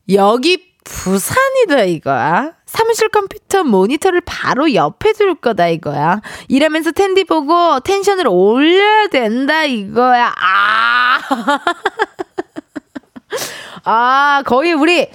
[0.08, 2.52] 여기 부산이다 이거야.
[2.66, 6.20] 사무실 컴퓨터 모니터를 바로 옆에 둘 거다 이거야.
[6.48, 10.34] 이러면서 텐디 보고 텐션을 올려야 된다 이거야.
[10.36, 11.18] 아.
[13.84, 15.08] 아, 거의 우리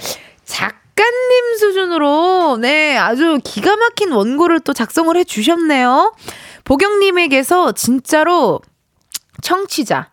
[0.45, 6.13] 작가님 수준으로 네, 아주 기가 막힌 원고를 또 작성을 해 주셨네요.
[6.63, 8.61] 보경님에게서 진짜로
[9.41, 10.09] 청취자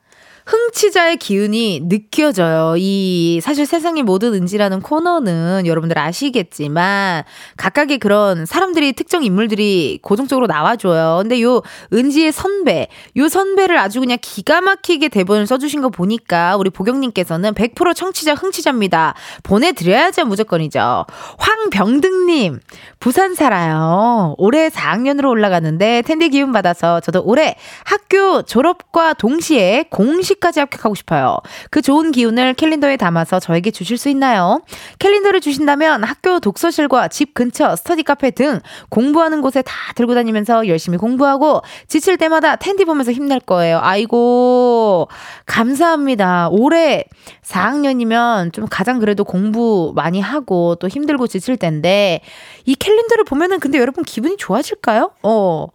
[0.46, 2.74] 흥치자의 기운이 느껴져요.
[2.76, 7.24] 이 사실 세상의 모든 은지라는 코너는 여러분들 아시겠지만
[7.56, 11.20] 각각의 그런 사람들이 특정 인물들이 고정적으로 나와줘요.
[11.22, 16.68] 근데 요 은지의 선배, 요 선배를 아주 그냥 기가 막히게 대본을 써주신 거 보니까 우리
[16.68, 19.14] 보경님께서는 100% 청취자 흥치자입니다.
[19.44, 21.06] 보내드려야죠 무조건이죠.
[21.38, 22.60] 황병등님
[23.00, 24.34] 부산 살아요.
[24.36, 31.38] 올해 4학년으로 올라가는데 텐디 기운 받아서 저도 올해 학교 졸업과 동시에 공식 수시까지 합격하고 싶어요.
[31.70, 34.60] 그 좋은 기운을 캘린더에 담아서 저에게 주실 수 있나요?
[34.98, 40.98] 캘린더를 주신다면 학교 독서실과 집 근처 스터디 카페 등 공부하는 곳에 다 들고 다니면서 열심히
[40.98, 43.80] 공부하고 지칠 때마다 텐디 보면서 힘낼 거예요.
[43.82, 45.08] 아이고,
[45.46, 46.48] 감사합니다.
[46.50, 47.04] 올해
[47.42, 52.20] 4학년이면 좀 가장 그래도 공부 많이 하고 또 힘들고 지칠 텐데
[52.64, 55.12] 이 캘린더를 보면은 근데 여러분 기분이 좋아질까요?
[55.22, 55.66] 어.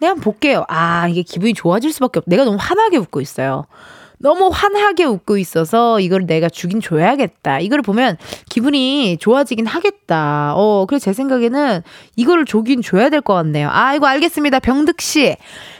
[0.00, 0.64] 내가 한번 볼게요.
[0.68, 2.24] 아, 이게 기분이 좋아질 수밖에 없.
[2.26, 3.66] 내가 너무 환하게 웃고 있어요.
[4.20, 7.60] 너무 환하게 웃고 있어서 이걸 내가 주긴 줘야겠다.
[7.60, 8.16] 이걸 보면
[8.50, 10.54] 기분이 좋아지긴 하겠다.
[10.56, 11.82] 어, 그래서 제 생각에는
[12.16, 13.68] 이거를 줘긴 줘야 될 것 같네요.
[13.72, 14.58] 아, 이거 알겠습니다.
[14.60, 15.36] 병득 씨.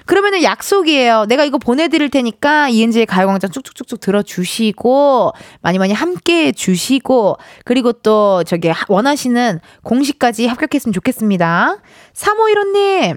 [0.07, 1.27] 그러면은 약속이에요.
[1.29, 8.43] 내가 이거 보내드릴 테니까 이은지의 가요광장 쭉쭉쭉쭉 들어주시고, 많이 많이 함께 해 주시고, 그리고 또
[8.45, 11.77] 저기 원하시는 공식까지 합격했으면 좋겠습니다.
[12.15, 13.17] 351호님.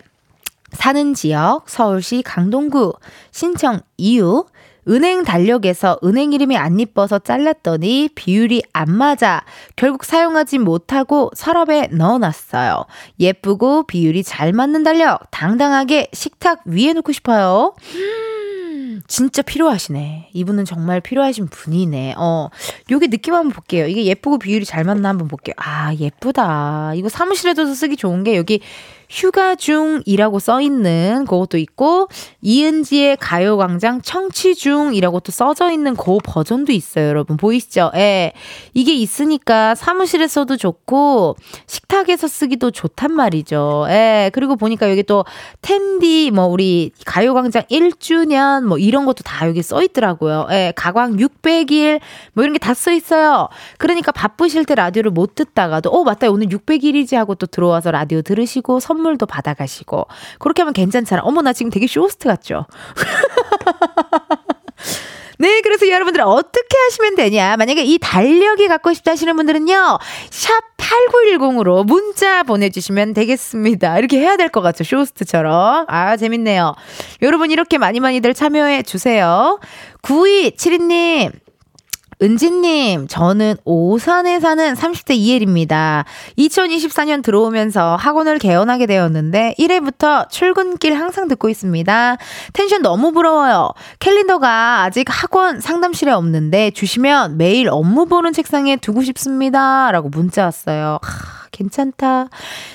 [0.74, 2.94] 사는 지역 서울시 강동구
[3.32, 4.46] 신청 이유
[4.88, 9.44] 은행 달력에서 은행 이름이 안 이뻐서 잘랐더니 비율이 안 맞아
[9.76, 12.86] 결국 사용하지 못하고 서랍에 넣어놨어요.
[13.20, 17.74] 예쁘고 비율이 잘 맞는 달력 당당하게 식탁 위에 놓고 싶어요.
[19.08, 20.30] 진짜 필요하시네.
[20.34, 22.16] 이분은 정말 필요하신 분이네.
[22.18, 22.50] 어,
[22.90, 23.88] 요게 느낌 한번 볼게요.
[23.88, 25.54] 이게 예쁘고 비율이 잘 맞나 한번 볼게요.
[25.58, 26.94] 아, 예쁘다.
[26.96, 28.62] 이거 사무실에 둬서 쓰기 좋은 게 여기
[29.12, 32.08] 휴가 중이라고 써 있는 그것도 있고
[32.42, 37.92] 이은지의 가요광장 청취 중이라고 또 써져 있는 그 버전도 있어요, 여러분 보이시죠?
[37.96, 38.32] 예,
[38.74, 41.36] 이게 있으니까 사무실에서도 좋고
[41.68, 43.86] 식탁에서 쓰기도 좋단 말이죠.
[43.90, 45.26] 예, 그리고 보니까 여기 또
[45.62, 50.48] 텐디 뭐 우리 가요광장 1주년 뭐 이런 것도 다 여기 써 있더라고요.
[50.52, 52.00] 예, 가광 600일
[52.34, 53.50] 뭐 이런 게 다 써 있어요.
[53.78, 58.80] 그러니까 바쁘실 때 라디오를 못 듣다가도 어 맞다 오늘 600일이지 하고 또 들어와서 라디오 들으시고
[58.80, 60.08] 선물도 받아가시고
[60.40, 61.22] 그렇게 하면 괜찮잖아.
[61.24, 62.66] 어머 나 지금 되게 쇼호스트 같죠?
[65.40, 67.58] 네, 그래서 여러분들 어떻게 하시면 되냐?
[67.58, 69.98] 만약에 이 달력이 갖고 싶다 하시는 분들은요,
[70.30, 73.98] 샵 8910으로 문자 보내 주시면 되겠습니다.
[73.98, 74.84] 이렇게 해야 될 것 같죠?
[74.84, 75.86] 쇼호스트처럼.
[75.88, 76.76] 아, 재밌네요.
[77.24, 79.60] 여러분 이렇게 많이 많이들 참여해 주세요.
[80.04, 81.32] 9272님,
[82.22, 86.06] 은지님, 저는 오산에 사는 30대 이엘입니다.
[86.38, 92.18] 2024년 들어오면서 학원을 개원하게 되었는데 1회부터 출근길 항상 듣고 있습니다.
[92.54, 93.72] 텐션 너무 부러워요.
[94.00, 99.92] 캘린더가 아직 학원 상담실에 없는데 주시면 매일 업무 보는 책상에 두고 싶습니다.
[99.92, 101.00] 라고 문자 왔어요.
[101.02, 102.30] 하, 괜찮다.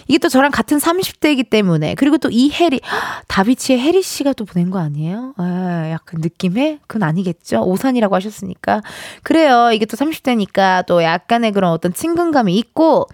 [0.08, 2.80] 이게 또 저랑 같은 30대이기 때문에 그리고 또 이 해리
[3.28, 5.32] 다비치의 해리 씨가 또 보낸 거 아니에요?
[5.38, 7.62] 아, 약간 느낌에 그건 아니겠죠.
[7.62, 8.82] 오산이라고 하셨으니까
[9.22, 9.70] 그래요.
[9.72, 13.08] 이게 또 30대니까 또 약간의 그런 어떤 친근감이 있고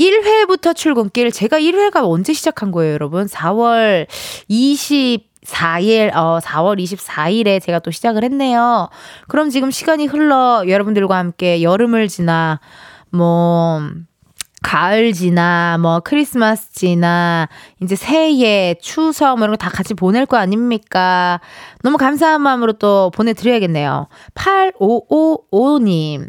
[0.00, 3.26] 1회부터 출근길 제가 1회가 언제 시작한 거예요, 여러분?
[3.26, 4.06] 4월
[4.48, 8.88] 20 4일, 어, 4월 24일에 제가 또 시작을 했네요.
[9.26, 12.60] 그럼 지금 시간이 흘러 여러분들과 함께 여름을 지나,
[13.10, 13.80] 뭐,
[14.62, 17.48] 가을 지나 뭐 크리스마스 지나
[17.82, 21.40] 이제 새해 추석 뭐 이런 거 다 같이 보낼 거 아닙니까?
[21.82, 24.08] 너무 감사한 마음으로 또 보내드려야겠네요.
[24.34, 26.28] 8555님.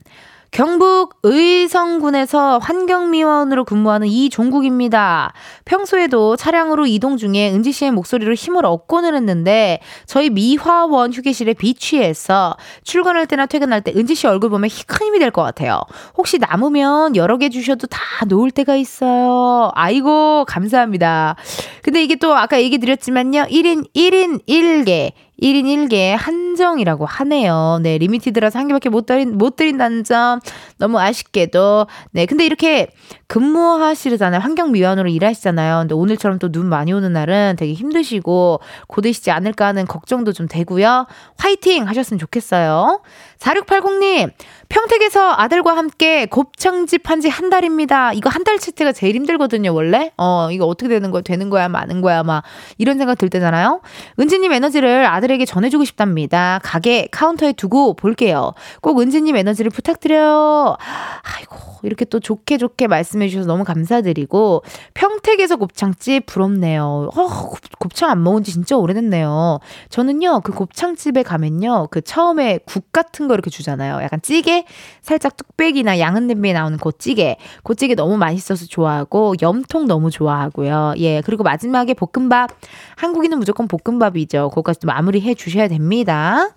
[0.54, 5.34] 경북 의성군에서 환경미원으로 근무하는 이종국입니다.
[5.66, 13.26] 평소에도 차량으로 이동 중에 은지 씨의 목소리로 힘을 얻고는 했는데 저희 미화원 휴게실에 비치해서 출근할
[13.26, 15.82] 때나 퇴근할 때 은지 씨 얼굴 보면 큰 힘이 될 것 같아요.
[16.16, 19.72] 혹시 남으면 여러 개 주셔도 다 놓을 데가 있어요.
[19.74, 21.36] 아이고 감사합니다.
[21.82, 23.46] 근데 이게 또 아까 얘기 드렸지만요.
[23.46, 27.80] 1인 1인 1개 1인 1개 한정이라고 하네요.
[27.82, 30.40] 네, limited라서 한 개밖에 못, 드린, 못 드린다는 점
[30.78, 31.88] 너무 아쉽게도.
[32.12, 32.88] 네, 근데 이렇게
[33.28, 34.40] 근무하시잖아요.
[34.40, 35.80] 환경미화원으로 일하시잖아요.
[35.80, 41.08] 근데 오늘처럼 또 눈 많이 오는 날은 되게 힘드시고 고되시지 않을까 하는 걱정도 좀 되고요.
[41.38, 43.02] 화이팅 하셨으면 좋겠어요.
[43.44, 44.32] 4680님,
[44.70, 48.14] 평택에서 아들과 함께 곱창집 한 지 한 달입니다.
[48.14, 50.12] 이거 한달 채때가 제일 힘들거든요, 원래.
[50.18, 51.22] 어, 이거 어떻게 되는 거야?
[51.22, 51.68] 되는 거야?
[51.68, 52.24] 마는 거야?
[52.24, 52.44] 막
[52.78, 53.82] 이런 생각 들 때잖아요.
[54.20, 56.60] 은지님 에너지를 아들에게 전해주고 싶답니다.
[56.64, 58.54] 가게 카운터에 두고 볼게요.
[58.82, 60.78] 꼭 은지님 에너지를 부탁드려요.
[61.24, 64.64] 아이고, 이렇게 또 좋게 좋게 말씀해 주셔서 너무 감사드리고
[64.94, 67.10] 평택에서 곱창집 부럽네요.
[67.16, 69.60] 어, 곱창 안 먹은 지 진짜 오래됐네요.
[69.90, 74.02] 저는요, 그 곱창집에 가면요, 그 처음에 국 같은 거 이렇게 주잖아요.
[74.04, 74.66] 약간 찌개,
[75.02, 77.38] 살짝 뚝배기나 양은 냄비에 나오는 그 찌개.
[77.64, 80.94] 그 찌개 너무 맛있어서 좋아하고, 염통 너무 좋아하고요.
[80.98, 82.52] 예, 그리고 마지막에 볶음밥.
[82.96, 84.50] 한국인은 무조건 볶음밥이죠.
[84.50, 86.50] 그거까지 도 마무리 해 주셔야 됩니다.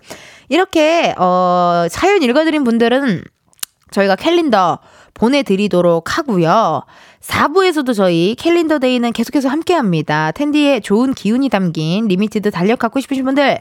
[0.49, 3.23] 이렇게, 어, 사연 읽어드린 분들은
[3.91, 4.79] 저희가 캘린더
[5.17, 6.83] 보내드리도록 하고요.
[7.21, 10.31] 4부에서도 저희 calendar day는 계속해서 함께 합니다.
[10.31, 13.59] 텐디의 좋은 기운이 담긴 limited 달력 갖고 싶으신 분들,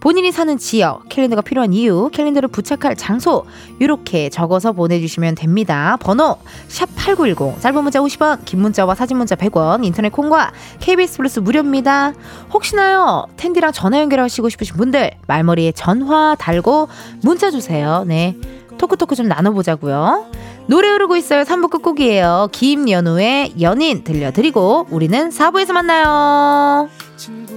[0.00, 3.46] 본인이 사는 지역, 캘린더가 필요한 이유, 캘린더를 부착할 장소,
[3.78, 5.96] 이렇게 적어서 보내주시면 됩니다.
[6.00, 6.36] 번호,
[6.68, 12.12] 샵8910, 짧은 문자 50원, 긴 문자와 사진 문자 100원, 인터넷 콩과 KBS 플러스 무료입니다.
[12.52, 16.88] 혹시나요, 텐디랑 전화 연결하시고 싶으신 분들, 말머리에 전화 달고
[17.22, 18.04] 문자 주세요.
[18.06, 18.36] 네.
[18.76, 20.26] 토크토크 좀 나눠보자고요.
[20.68, 21.42] 노래 흐르고 있어요.
[21.42, 22.48] 3부 끝곡이에요.
[22.52, 26.88] 김연우의 연인 들려드리고 우리는 4부에서 만나요.
[27.16, 27.55] 친구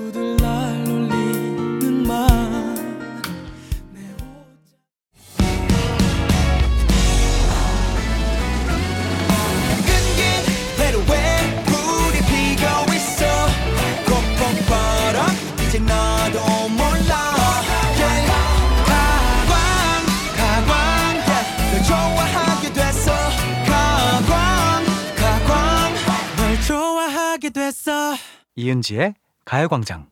[28.60, 29.14] 이은지의
[29.46, 30.08] 가요광장.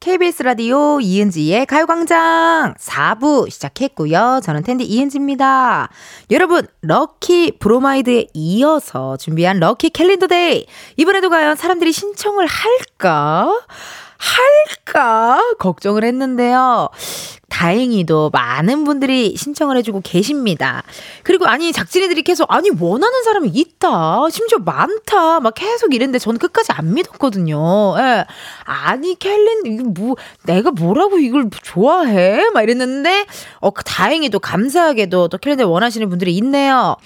[0.00, 4.40] KBS 라디오 이은지의 가요광장 4부 시작했고요.
[4.44, 5.88] 저는 텐디 이은지입니다.
[6.30, 10.66] 여러분, lucky 브로마이드에 이어서 준비한 lucky calendar day.
[10.98, 13.50] 이번에도 과연 사람들이 신청을 할까?
[14.18, 15.40] 할까?
[15.58, 16.90] 걱정을 했는데요.
[17.48, 20.82] 다행히도 많은 분들이 신청을 해주고 계십니다.
[21.22, 24.28] 그리고 아니 작진이들이 계속 아니 원하는 사람이 있다.
[24.30, 25.40] 심지어 많다.
[25.40, 27.96] 막 계속 이랬는데 저는 끝까지 안 믿었거든요.
[27.98, 28.26] 예.
[28.64, 32.48] 아니 켈린 이거 뭐 내가 뭐라고 이걸 좋아해?
[32.50, 33.26] 막 이랬는데
[33.60, 36.96] 어 다행히도 감사하게도 또 켈린을 원하시는 분들이 있네요.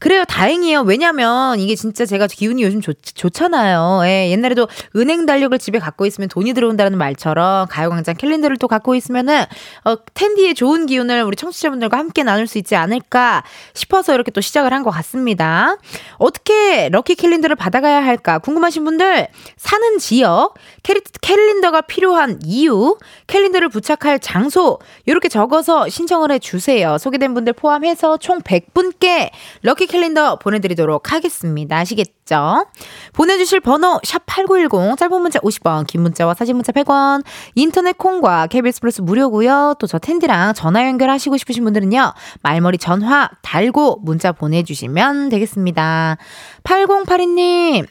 [0.00, 0.80] 그래요, 다행이에요.
[0.80, 4.00] 왜냐면 이게 진짜 제가 기운이 요즘 좋, 좋잖아요.
[4.06, 9.44] 예, 옛날에도 은행 달력을 집에 갖고 있으면 돈이 들어온다는 말처럼 가요광장 캘린더를 또 갖고 있으면은
[9.84, 13.44] 어, 텐디의 좋은 기운을 우리 청취자분들과 함께 나눌 수 있지 않을까
[13.74, 15.76] 싶어서 이렇게 또 시작을 한 것 같습니다.
[16.16, 19.28] 어떻게 lucky calendar를 받아가야 할까 궁금하신 분들
[19.58, 22.96] 사는 지역, 캘리, 캘린더가 필요한 이유,
[23.26, 26.96] 캘린더를 부착할 장소 이렇게 적어서 신청을 해주세요.
[26.96, 29.28] 소개된 분들 포함해서 총 100분께
[29.60, 31.76] lucky calendar 보내드리도록 하겠습니다.
[31.78, 32.66] 아시겠죠?
[33.12, 37.24] 보내주실 번호 샵8910 짧은 문자 50원 긴 문자와 사진 문자 100원
[37.56, 39.74] 인터넷 콩과 KBS 플러스 무료고요.
[39.78, 42.14] 또 저 텐디랑 전화 연결하시고 싶으신 분들은요.
[42.42, 46.16] 말머리 전화 달고 문자 보내주시면 되겠습니다.
[46.62, 47.86] 8082님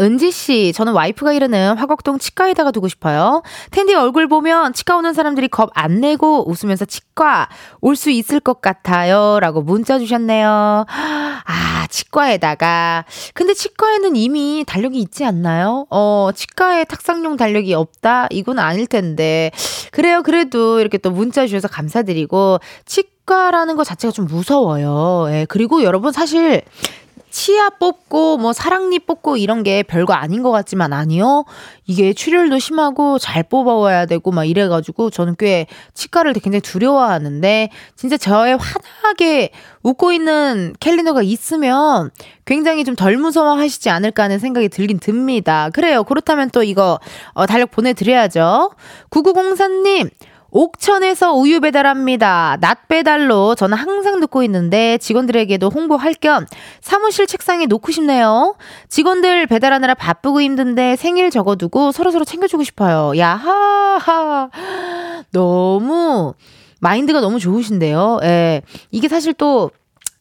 [0.00, 3.42] 은지 씨, 저는 와이프가 이르는 화곡동 치과에다가 두고 싶어요.
[3.72, 7.48] 텐디 얼굴 보면 치과 오는 사람들이 겁 안 내고 웃으면서 치과
[7.80, 9.38] 올 수 있을 것 같아요.
[9.40, 10.86] 라고 문자 주셨네요.
[10.88, 13.04] 아, 치과에다가.
[13.34, 15.86] 근데 치과에는 이미 달력이 있지 않나요?
[15.90, 18.28] 어, 치과에 탁상용 달력이 없다?
[18.30, 19.50] 이건 아닐 텐데.
[19.90, 20.22] 그래요.
[20.22, 25.26] 그래도 이렇게 또 문자 주셔서 감사드리고, 치과라는 것 자체가 좀 무서워요.
[25.32, 26.62] 예, 그리고 여러분 사실
[27.30, 31.44] 치아 뽑고 뭐 사랑니 뽑고 이런 게 별거 아닌 것 같지만 아니요.
[31.86, 38.58] 이게 출혈도 심하고 잘 뽑아와야 되고 막 이래가지고 저는 꽤 치과를 굉장히 두려워하는데 진짜 저의
[38.58, 39.50] 환하게
[39.82, 42.10] 웃고 있는 캘린더가 있으면
[42.44, 45.70] 굉장히 좀 덜 무서워하시지 않을까 하는 생각이 들긴 듭니다.
[45.72, 46.02] 그래요.
[46.02, 46.98] 그렇다면 또 이거
[47.32, 48.72] 어, 달력 보내드려야죠.
[49.10, 50.10] 9904님
[50.50, 52.56] 옥천에서 우유 배달합니다.
[52.60, 56.46] 낮 배달로 저는 항상 듣고 있는데 직원들에게도 홍보할 겸
[56.80, 58.54] 사무실 책상에 놓고 싶네요.
[58.88, 63.12] 직원들 배달하느라 바쁘고 힘든데 생일 적어두고 서로서로 챙겨주고 싶어요.
[63.18, 64.48] 야하하.
[65.32, 66.34] 너무
[66.80, 68.20] 마인드가 너무 좋으신데요.
[68.22, 68.62] 예.
[68.90, 69.70] 이게 사실 또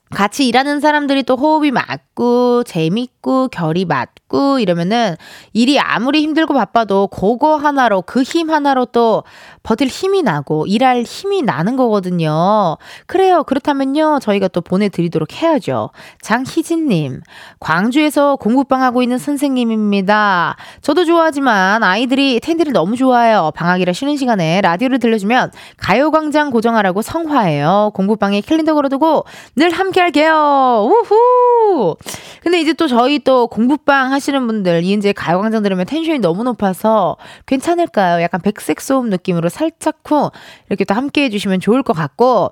[0.10, 4.27] 같이 일하는 사람들이 또 호흡이 맞고 재밌고 결이 맞고
[4.60, 5.16] 이러면은
[5.54, 9.24] 일이 아무리 힘들고 바빠도 그거 하나로 그 힘 하나로 또
[9.64, 12.78] 버틸 힘이 나고 일할 힘이 나는 거거든요.
[13.06, 13.44] 그래요.
[13.44, 14.20] 그렇다면요.
[14.22, 15.90] 저희가 또 보내드리도록 해야죠.
[16.22, 17.22] 장희진님,
[17.60, 20.58] 광주에서 공부방 하고 있는 선생님입니다.
[20.82, 23.52] 저도 좋아하지만 아이들이 텐디를 너무 좋아해요.
[23.56, 27.92] 방학이라 쉬는 시간에 라디오를 들려주면 가요광장 고정하라고 성화해요.
[27.94, 29.26] 공부방에 캘린더 걸어두고
[29.56, 30.86] 늘 함께 할게요.
[30.90, 31.96] 우후!
[32.42, 38.22] 근데 이제 또 저희 또 공부방 하시는 분들, 이은지 가요광장 들으면 텐션이 너무 높아서 괜찮을까요?
[38.22, 40.32] 약간 백색 소음 느낌으로 살짝 후
[40.70, 42.52] 이렇게 또 함께 해주시면 좋을 것 같고,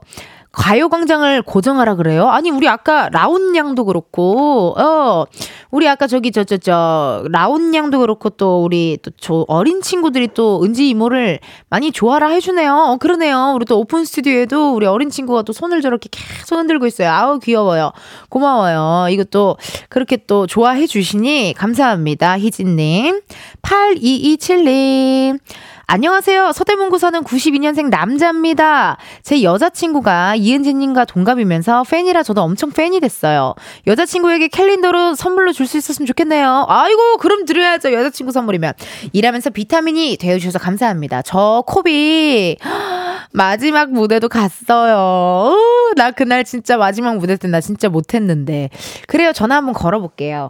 [0.55, 2.29] 가요광장을 고정하라 그래요?
[2.29, 5.25] 아니, 우리 아까 라온 양도 그렇고, 어,
[5.71, 10.29] 우리 아까 저기, 저, 저, 저, 라온 양도 그렇고, 또 우리 또 저 어린 친구들이
[10.33, 11.39] 또 은지 이모를
[11.69, 12.71] 많이 좋아라 해주네요.
[12.73, 13.53] 어, 그러네요.
[13.55, 17.09] 우리 또 오픈 스튜디오에도 우리 어린 친구가 또 손을 저렇게 계속 흔들고 있어요.
[17.09, 17.91] 아우, 귀여워요.
[18.29, 19.09] 고마워요.
[19.09, 19.57] 이것도
[19.89, 22.37] 그렇게 또 좋아해 주시니 감사합니다.
[22.37, 23.21] 희진님.
[23.61, 25.39] 8227님.
[25.87, 26.51] 안녕하세요.
[26.51, 28.97] 서대문구 사는 92년생 남자입니다.
[29.21, 33.53] 제 여자친구가 이은지님과 동갑이면서 팬이라 저도 엄청 팬이 됐어요.
[33.85, 36.65] 여자친구에게 캘린더로 선물로 줄 수 있었으면 좋겠네요.
[36.67, 37.91] 아이고, 그럼 드려야죠.
[37.93, 38.73] 여자친구 선물이면.
[39.13, 41.21] 일하면서 비타민이 되어주셔서 감사합니다.
[41.23, 42.57] 저 코비.
[43.33, 45.53] 마지막 무대도 갔어요.
[45.53, 48.69] 우, 나 그날 진짜 마지막 무대 때 나 진짜 못했는데.
[49.07, 49.33] 그래요.
[49.33, 50.49] 전화 한번 걸어볼게요.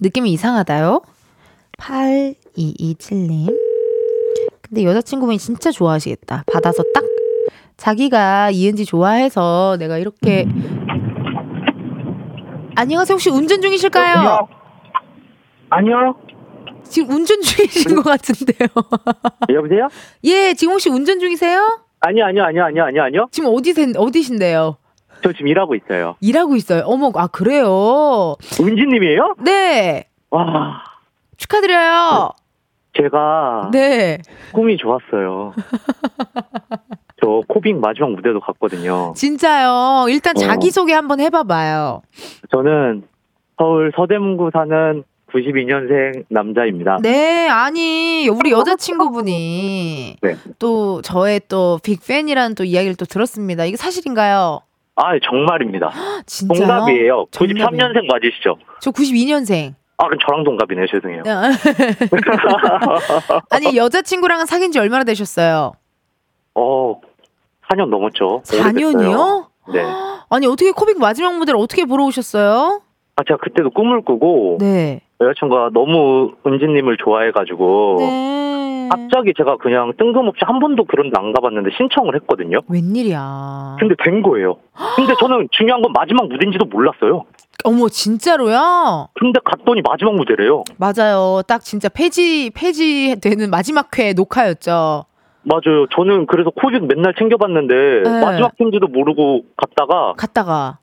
[0.00, 1.02] 느낌이 이상하다요?
[1.78, 3.67] 8227님.
[4.68, 6.44] 근데 여자친구분이 진짜 좋아하시겠다.
[6.52, 7.04] 받아서 딱
[7.76, 10.46] 자기가 이은지 좋아해서 내가 이렇게
[12.76, 13.14] 안녕하세요.
[13.14, 14.46] 혹시 운전 중이실까요?
[15.70, 16.14] 아니요.
[16.84, 18.68] 지금 운전 중이신 것 같은데요.
[19.52, 19.88] 여보세요?
[20.24, 21.80] 예, 지금 혹시 운전 중이세요?
[22.00, 23.26] 아니요, 아니요, 아니요, 아니요, 아니요, 아니요.
[23.32, 24.76] 지금 어디세, 어디신데요?
[25.22, 26.14] 저 지금 일하고 있어요.
[26.20, 26.82] 일하고 있어요.
[26.86, 28.36] 어머, 아, 그래요?
[28.60, 29.34] 은지님이에요?
[29.44, 30.04] 네.
[30.30, 30.82] 와,
[31.36, 32.30] 축하드려요.
[33.00, 34.18] 제가 네.
[34.52, 35.54] 꿈이 좋았어요.
[37.20, 39.12] 저 코빅 마지막 무대도 갔거든요.
[39.16, 40.06] 진짜요.
[40.08, 40.40] 일단 어.
[40.40, 42.02] 자기 소개 한번 해봐봐요.
[42.52, 43.02] 저는
[43.58, 46.98] 서울 서대문구 사는 92년생 남자입니다.
[47.02, 50.36] 네, 아니, 우리 여자친구분이 네.
[50.58, 53.64] 또 저의 또 빅팬이라는 또 이야기를 또 들었습니다.
[53.66, 54.60] 이게 사실인가요?
[54.96, 55.90] 아, 정말입니다.
[56.26, 56.66] 진짜요?
[56.66, 57.26] 동갑이에요.
[57.30, 57.66] 정답이에요.
[57.66, 58.56] 93년생 맞으시죠?
[58.80, 59.74] 저 92년생.
[59.98, 60.86] 아, 그럼 저랑 동갑이네요.
[60.86, 61.22] 죄송해요.
[63.50, 65.72] 아니, 여자친구랑은 사귄 지 얼마나 되셨어요?
[66.54, 67.00] 어,
[67.68, 68.42] 4년 넘었죠.
[68.44, 69.46] 4년이요?
[69.72, 69.82] 네.
[70.30, 72.80] 아니 어떻게 코빅 마지막 무대를 어떻게 보러 오셨어요?
[73.16, 75.00] 아, 제가 그때도 꿈을 꾸고 네.
[75.20, 78.88] 여자친구가 너무 은지님을 좋아해가지고 네.
[78.90, 82.60] 갑자기 제가 그냥 뜬금없이 한 번도 그런 데안 가봤는데 신청을 했거든요.
[82.68, 83.76] 웬일이야.
[83.80, 84.56] 근데 된 거예요.
[84.96, 87.24] 근데 저는 중요한 건 마지막 무대인지도 몰랐어요.
[87.64, 89.08] 어머 진짜로요?
[89.14, 90.62] 근데 갔더니 마지막 무대래요.
[90.76, 91.42] 맞아요.
[91.46, 95.04] 딱 진짜 폐지 폐지되는 마지막 회 녹화였죠.
[95.42, 95.86] 맞아요.
[95.94, 98.20] 저는 그래서 코빅 맨날 챙겨봤는데 네.
[98.20, 100.78] 마지막 편지도 모르고 갔다가 갔다가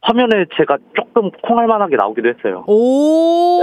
[0.00, 2.64] 화면에 제가 조금 콩알만하게 나오기도 했어요.
[2.68, 3.62] 오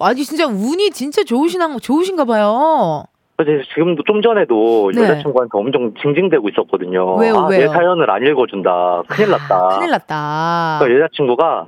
[0.00, 3.04] 아니 진짜 운이 진짜 좋으시나 좋으신가 봐요.
[3.36, 5.02] 그래서 지금 도 좀 전에도 네.
[5.02, 7.16] 여자친구한테 엄청 징징대고 있었거든요.
[7.16, 7.68] 왜요, 아, 내 왜요?
[7.72, 9.02] 사연을 안 읽어준다.
[9.08, 9.68] 큰일 났다.
[9.78, 10.78] 큰일 났다.
[10.80, 11.66] 그러니까 여자친구가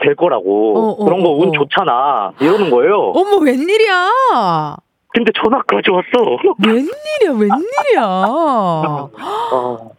[0.00, 1.52] 될 거라고 어, 어, 그런 거 어, 운 어.
[1.52, 3.12] 좋잖아 이러는 거예요.
[3.14, 4.10] 어머 웬일이야?
[5.14, 6.38] 근데 전화 가져왔어.
[6.66, 8.02] 웬일이야 웬일이야?
[8.02, 9.08] 아,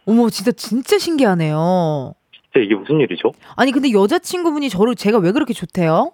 [0.06, 2.14] 어머 진짜 진짜 신기하네요.
[2.32, 3.30] 진짜 이게 무슨 일이죠?
[3.56, 6.10] 아니 근데 여자친구분이 저를 제가 왜 그렇게 좋대요?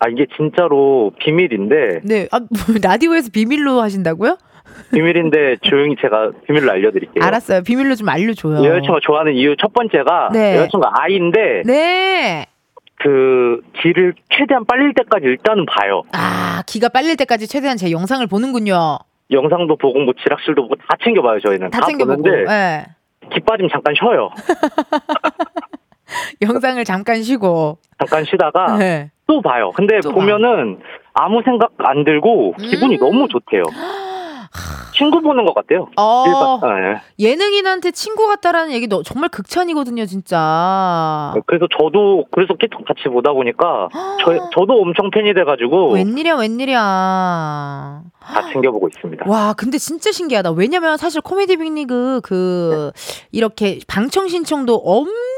[0.00, 2.48] 아 이게 진짜로 비밀인데 네, 아, 뭐,
[2.82, 4.38] 라디오에서 비밀로 하신다고요?
[4.94, 7.24] 비밀인데 조용히 제가 비밀로 알려드릴게요.
[7.24, 7.62] 알았어요.
[7.62, 8.58] 비밀로 좀 알려줘요.
[8.64, 10.56] 여자친구가 좋아하는 이유 첫 번째가 네.
[10.56, 12.46] 여자친구가 아이인데 네.
[13.00, 16.02] 그 길을 최대한 빨릴 때까지 일단은 봐요.
[16.12, 18.98] 아, 기가 빨릴 때까지 최대한 제 영상을 보는군요.
[19.30, 22.22] 영상도 보고 뭐 지락실도 보고 다 챙겨봐요 저희는 다 다, 챙겨보고.
[22.22, 22.86] 보는데 예.
[23.32, 24.30] 기 빠지면 잠깐 쉬어요.
[26.42, 27.78] 영상을 잠깐 쉬고.
[27.98, 29.10] 잠깐 쉬다가 네.
[29.26, 29.72] 또 봐요.
[29.74, 30.80] 근데 또 보면은
[31.12, 33.00] 아무 생각 안 들고 기분이 음.
[33.00, 33.62] 너무 좋대요.
[34.96, 35.88] 친구 보는 것 같아요.
[35.96, 37.00] 어, 예.
[37.24, 41.32] 예능인한테 친구 같다라는 얘기 너 정말 극찬이거든요, 진짜.
[41.46, 43.88] 그래서 저도 그래서 계속 같이 보다 보니까
[44.24, 46.80] 저, 저도 엄청 팬이 돼가지고 웬일이야, 웬일이야.
[48.20, 49.24] 다 챙겨보고 있습니다.
[49.28, 50.52] 와, 근데 진짜 신기하다.
[50.52, 52.90] 왜냐면 사실 코미디 빅리그 그
[53.30, 55.37] 이렇게 방청 신청도 엄청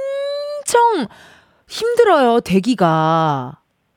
[1.69, 3.57] 힘들어요, 대기가.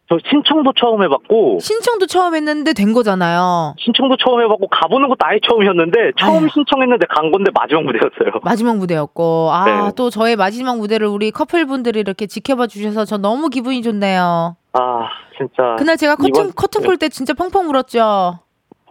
[0.10, 3.74] 저 신청도 처음 해봤고 신청도 처음 했는데 된 거잖아요.
[3.80, 6.50] 신청도 처음 해봤고 가보는 것도 아예 처음이었는데 처음 아휴.
[6.50, 8.42] 신청했는데 간 건데 마지막 무대였어요.
[8.44, 9.50] 마지막 무대였고.
[9.52, 9.92] 아, 네.
[9.96, 14.58] 또 저의 마지막 무대를 우리 커플분들이 이렇게 지켜봐 주셔서 저 너무 기분이 좋네요.
[14.74, 15.08] 아
[15.38, 18.40] 진짜 그날 제가 커튼, 이번- 커튼 네, 콜때 진짜 펑펑 울었죠.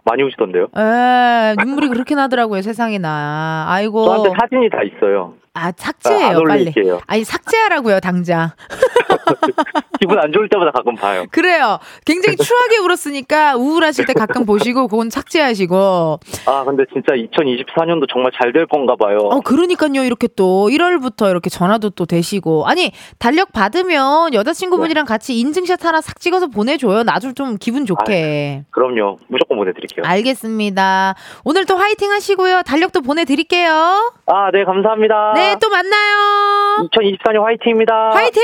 [0.05, 0.67] 많이 오시던데요.
[0.75, 3.65] 에 눈물이 그렇게 나더라고요, 세상에나.
[3.69, 4.03] 아이고.
[4.05, 5.35] 저한테 사진이 다 있어요.
[5.55, 6.73] 아, 아, 삭제해요, 안 빨리.
[7.07, 8.51] 아니, 삭제하라고요, 당장.
[9.99, 11.25] 기분 안 좋을 때마다 가끔 봐요.
[11.31, 11.79] 그래요.
[12.05, 16.19] 굉장히 추하게 울었으니까 우울하실 때 가끔 보시고, 그건 삭제하시고.
[16.45, 19.17] 아 근데 진짜 2024년도 정말 잘 될 건가 봐요.
[19.31, 20.03] 어, 그러니까요.
[20.03, 22.67] 이렇게 또 1월부터 이렇게 전화도 또 되시고.
[22.67, 27.01] 아니, 달력 받으면 여자친구분이랑 같이 인증샷 하나 싹 찍어서 보내줘요.
[27.03, 28.65] 나도 좀 기분 좋게.
[28.69, 29.17] 그럼요.
[29.27, 30.05] 무조건 보내드릴게요.
[30.05, 31.15] 알겠습니다.
[31.43, 32.61] 오늘 또 화이팅 하시고요.
[32.61, 34.13] 달력도 보내드릴게요.
[34.27, 35.33] 아, 네, 감사합니다.
[35.33, 36.87] 네, 또 만나요.
[36.91, 38.11] 2024년 화이팅입니다.
[38.13, 38.41] 화이팅!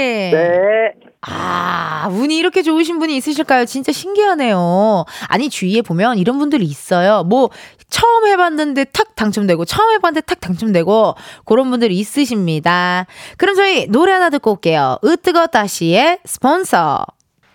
[0.00, 0.92] 네.
[1.22, 3.66] 아, 운이 이렇게 좋으신 분이 있으실까요?
[3.66, 5.04] 진짜 신기하네요.
[5.28, 7.24] 아니, 주위에 보면 이런 분들이 있어요.
[7.24, 7.50] 뭐,
[7.90, 13.06] 처음 해봤는데 탁 당첨되고, 처음 해봤는데 탁 당첨되고, 그런 분들이 있으십니다.
[13.36, 14.98] 그럼 저희 노래 하나 듣고 올게요.
[15.04, 17.04] 으뜨거 따시의 스폰서.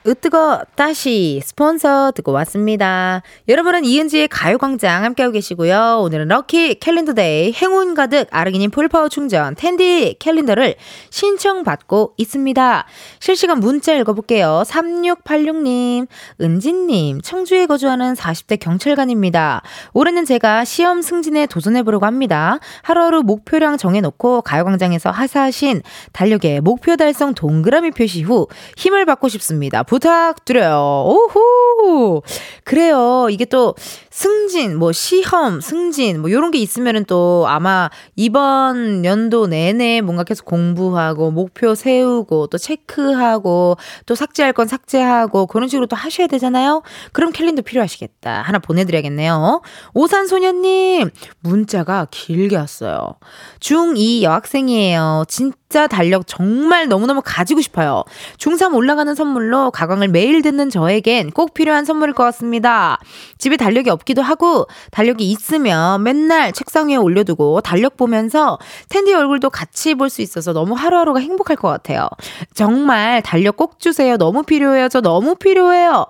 [0.08, 3.24] 으뜨거 따시 스폰서 듣고 왔습니다.
[3.48, 6.02] 여러분은 이은지의 가요광장 함께하고 계시고요.
[6.04, 10.76] 오늘은 lucky calendar day 행운 가득 아르기닌 full power 충전 텐디 캘린더를
[11.10, 12.86] 신청받고 있습니다.
[13.20, 14.62] 실시간 문자 읽어볼게요.
[14.68, 16.06] 3686님,
[16.40, 19.64] 은진님, 청주에 거주하는 40대 경찰관입니다.
[19.94, 22.60] 올해는 제가 시험 승진에 도전해보려고 합니다.
[22.84, 25.82] 하루하루 목표량 정해놓고 가요광장에서 하사하신
[26.12, 28.48] 달력에 목표 달성 동그라미 표시 후
[28.78, 29.82] 힘을 받고 싶습니다.
[29.96, 31.06] 부탁드려요.
[31.08, 32.22] 오호!
[32.64, 33.28] 그래요.
[33.30, 33.76] 이게 또
[34.16, 40.46] 승진, 뭐 시험, 승진, 뭐 요런 게 있으면은 또 아마 이번 연도 내내 뭔가 계속
[40.46, 46.82] 공부하고 목표 세우고 또 체크하고 또 삭제할 건 삭제하고 그런 식으로 또 하셔야 되잖아요.
[47.12, 48.42] 그럼 캘린더 필요하시겠다.
[48.42, 49.62] 하나 보내드려야겠네요.
[49.94, 51.10] 오산소녀님,
[51.42, 53.16] 문자가 길게 왔어요.
[53.60, 55.26] 중2 여학생이에요.
[55.28, 58.06] 진짜 달력 정말 너무너무 가지고 싶어요.
[58.38, 62.98] 중3 올라가는 선물로 가광을 매일 듣는 저에겐 꼭 필요한 선물일 것 같습니다.
[63.38, 68.58] 집에 달력이 없 기도 하고 달력이 있으면 맨날 책상 위에 올려두고 달력 보면서
[68.90, 72.08] 텐디 얼굴도 같이 볼 수 있어서 너무 하루하루가 행복할 것 같아요.
[72.54, 74.16] 정말 달력 꼭 주세요.
[74.18, 74.88] 너무 필요해요.
[74.90, 76.06] 저 너무 필요해요.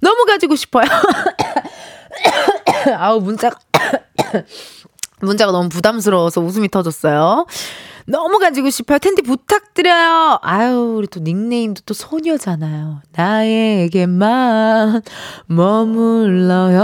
[0.00, 0.86] 너무 가지고 싶어요.
[2.96, 3.58] 아우 문자가
[5.20, 7.46] 문자가 너무 부담스러워서 웃음이 터졌어요.
[8.10, 8.98] 너무 가지고 싶어요.
[8.98, 10.40] 텐디 부탁드려요.
[10.42, 13.02] 아유, 우리 또 닉네임도 또 소녀잖아요.
[13.12, 15.02] 나에게만
[15.46, 16.80] 머물러요.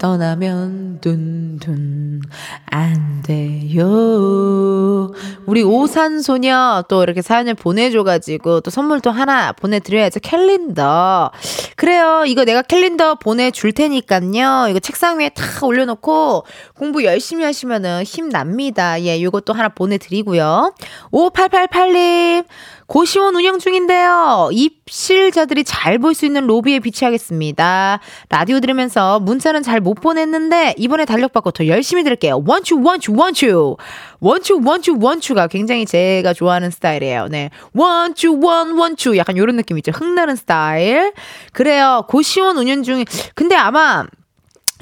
[0.00, 2.22] 떠나면 둔둔
[2.66, 5.12] 안 돼요.
[5.46, 10.18] 우리 오산소녀 또 이렇게 사연을 보내줘가지고 또 선물 또 하나 보내드려야죠.
[10.20, 11.30] 캘린더.
[11.76, 12.24] 그래요.
[12.26, 14.66] 이거 내가 캘린더 보내줄 테니까요.
[14.68, 19.00] 이거 책상 위에 탁 올려놓고 공부 열심히 하시면은 힘 납니다.
[19.02, 20.72] 예, 요것도 하나 보내드리고 요.
[21.12, 22.44] 5888님.
[22.86, 24.50] 고시원 운영 중인데요.
[24.52, 27.98] 입실자들이 잘 볼 수 있는 로비에 비치하겠습니다.
[28.28, 32.42] 라디오 들으면서 문자는 잘 못 보냈는데 이번에 달력받고 더 열심히 들을게요.
[32.46, 33.76] 원추 원추 원추
[34.20, 37.28] 원추 원추 원추가 굉장히 제가 좋아하는 스타일이에요.
[37.30, 37.48] 네.
[37.72, 39.90] 원추 원 원추 약간 요런 느낌 있죠.
[39.92, 41.12] 흥나는 스타일.
[41.54, 42.04] 그래요.
[42.08, 43.04] 고시원 운영 중에
[43.34, 44.04] 근데 아마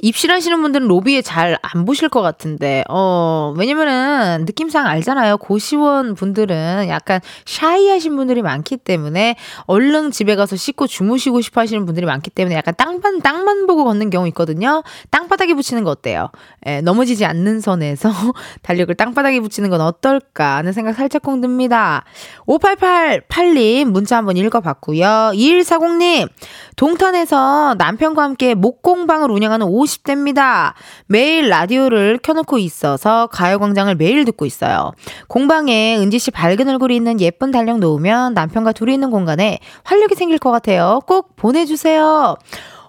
[0.03, 5.39] 입실하시는 분들은 로비에 잘 안 보실 것 같은데, 어, 왜냐면은 느낌상 알잖아요.
[5.39, 9.37] 고시원 분들은 약간 샤이하신 분들이 많기 때문에
[9.67, 14.11] 얼른 집에 가서 씻고 주무시고 싶어 하시는 분들이 많기 때문에 약간 땅만, 땅만 보고 걷는
[14.11, 14.83] 경우 있거든요.
[15.11, 16.31] 땅바닥에 붙이는 거 어때요?
[16.67, 18.11] 예, 넘어지지 않는 선에서
[18.63, 22.05] 달력을 땅바닥에 붙이는 건 어떨까 하는 생각 살짝 콩 듭니다.
[22.47, 25.33] 5888님 문자 한번 읽어봤고요.
[25.35, 26.29] 2140님,
[26.77, 30.75] 동탄에서 남편과 함께 목공방을 운영하는 50 대입니다.
[31.07, 34.93] 매일 라디오를 켜놓고 있어서 가요광장을 매일 듣고 있어요.
[35.29, 40.39] 공방에 은지 씨 밝은 얼굴이 있는 예쁜 달력 놓으면 남편과 둘이 있는 공간에 활력이 생길
[40.39, 41.01] 것 같아요.
[41.07, 42.37] 꼭 보내주세요.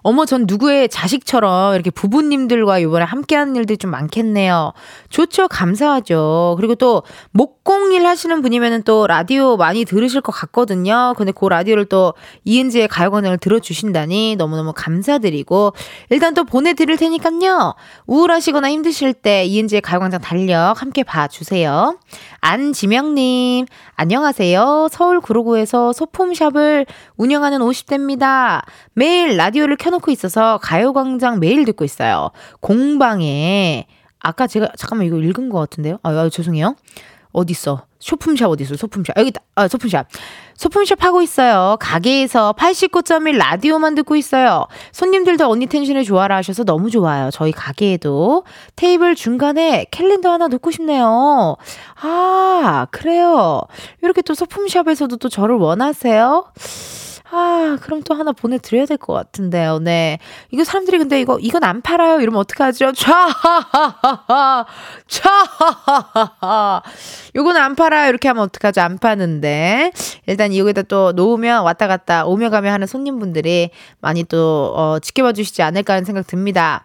[0.06, 4.74] 어머, 전 누구의 자식처럼 이렇게 부부님들과 이번에 함께하는 일들이 좀 많겠네요.
[5.08, 5.48] 좋죠.
[5.48, 6.56] 감사하죠.
[6.58, 11.14] 그리고 또 목공일 하시는 분이면은 또 라디오 많이 들으실 것 같거든요.
[11.16, 12.12] 근데 그 라디오를 또
[12.44, 15.72] 이은지의 가요광장을 들어주신다니 너무너무 감사드리고
[16.10, 17.74] 일단 또 보내드릴 테니까요.
[18.06, 21.96] 우울하시거나 힘드실 때 이은지의 가요광장 달력 함께 봐주세요.
[22.40, 24.88] 안지명님, 안녕하세요.
[24.90, 26.84] 서울 구로구에서 소품샵을
[27.16, 28.62] 운영하는 50대입니다.
[28.92, 32.30] 매일 라디오를 켜놓 고 있어서 가요광장 매일 듣고 있어요.
[32.60, 33.86] 공방에,
[34.20, 35.98] 아까 제가, 잠깐만 이거 읽은 것 같은데요?
[36.02, 36.76] 아, 아 죄송해요.
[37.32, 37.82] 어딨어?
[37.98, 38.76] 소품샵 어딨어?
[38.76, 39.18] 소품샵.
[39.18, 39.40] 여기 있다.
[39.56, 40.06] 아, 소품샵.
[40.56, 41.76] 소품샵 하고 있어요.
[41.80, 44.66] 가게에서 89.1 라디오만 듣고 있어요.
[44.92, 47.30] 손님들도 언니 텐션을 좋아라 하셔서 너무 좋아요.
[47.32, 48.44] 저희 가게에도
[48.76, 51.56] 테이블 중간에 캘린더 하나 놓고 싶네요.
[52.02, 53.62] 아, 그래요.
[54.00, 56.44] 이렇게 또 소품샵에서도 또 저를 원하세요?
[57.30, 59.78] 아, 그럼 또 하나 보내드려야 될 것 같은데요.
[59.80, 60.18] 네.
[60.50, 62.20] 이거 사람들이 근데 이거, 이건 안 팔아요.
[62.20, 62.92] 이러면 어떡하죠?
[62.92, 64.66] 촤하하하하.
[65.08, 66.82] 촤하하하하.
[67.34, 68.08] 요건 안 팔아요.
[68.10, 68.82] 이렇게 하면 어떡하죠?
[68.82, 69.90] 안 파는데.
[70.26, 73.70] 일단 여기다 또 놓으면 왔다 갔다 오며 가며 하는 손님분들이
[74.00, 76.84] 많이 또, 어, 지켜봐 주시지 않을까 하는 생각 듭니다.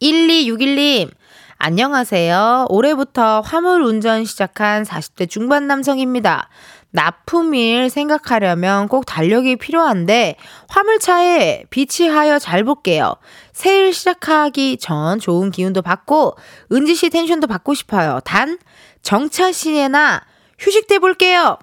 [0.00, 1.10] 1261님.
[1.58, 2.66] 안녕하세요.
[2.70, 6.48] 올해부터 화물 운전 시작한 40대 중반 남성입니다.
[6.92, 10.36] 납품일 생각하려면 꼭 달력이 필요한데
[10.68, 13.14] 화물차에 비치하여 잘 볼게요.
[13.52, 16.36] 세일 시작하기 전 좋은 기운도 받고
[16.70, 18.20] 은지 씨 텐션도 받고 싶어요.
[18.24, 18.58] 단
[19.02, 20.22] 정차 시에나
[20.58, 21.58] 휴식 때 볼게요.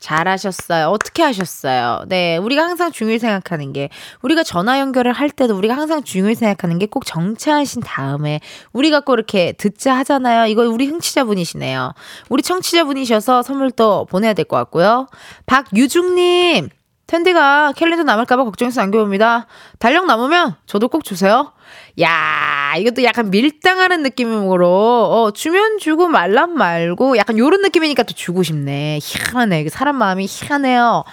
[0.00, 0.88] 잘하셨어요.
[0.88, 2.04] 어떻게 하셨어요?
[2.08, 3.88] 네, 우리가 항상 중요히 생각하는 게
[4.22, 8.40] 우리가 전화 연결을 할 때도 우리가 항상 중요히 생각하는 게 꼭 정차하신 다음에
[8.72, 10.46] 우리가 꼭 이렇게 듣자 하잖아요.
[10.46, 11.92] 이거 우리 흥취자분이시네요.
[12.30, 15.06] 우리 청취자분이셔서 선물 또 보내야 될 것 같고요.
[15.46, 16.68] 박유중님,
[17.06, 19.46] 텐디가 캘린더 남을까봐 걱정해서 남겨봅니다.
[19.78, 21.52] 달력 남으면 저도 꼭 주세요.
[22.00, 28.42] 야, 이것도 약간 밀당하는 느낌으로, 어, 주면 주고 말란 말고, 약간 요런 느낌이니까 또 주고
[28.42, 28.98] 싶네.
[29.02, 29.68] 희한해.
[29.68, 31.04] 사람 마음이 희한해요.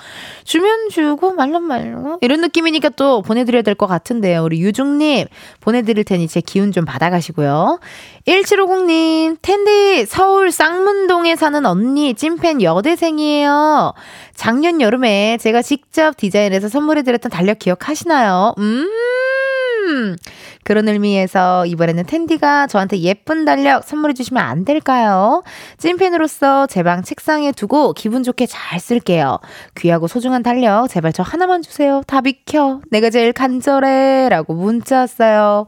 [0.44, 4.44] 주면 주고 말란 말고, 이런 느낌이니까 또 보내드려야 될 것 같은데요.
[4.44, 5.28] 우리 유중님,
[5.60, 7.80] 보내드릴 테니 제 기운 좀 받아가시고요.
[8.28, 13.94] 1750님, 텐디, 서울 쌍문동에 사는 언니, 찐팬 여대생이에요.
[14.36, 18.54] 작년 여름에 제가 직접 디자인해서 선물해드렸던 달력 기억하시나요?
[18.58, 18.88] 음,
[19.86, 20.18] 嗯
[20.66, 25.44] 그런 의미에서 이번에는 텐디가 저한테 예쁜 달력 선물해 주시면 안 될까요?
[25.78, 29.40] 찐팬으로서 제 방 책상에 두고 기분 좋게 잘 쓸게요.
[29.76, 32.02] 귀하고 소중한 달력 제발 저 하나만 주세요.
[32.08, 32.82] 다 비켜.
[32.92, 34.30] 내가 제일 간절해.
[34.30, 35.68] 라고 문자 왔어요.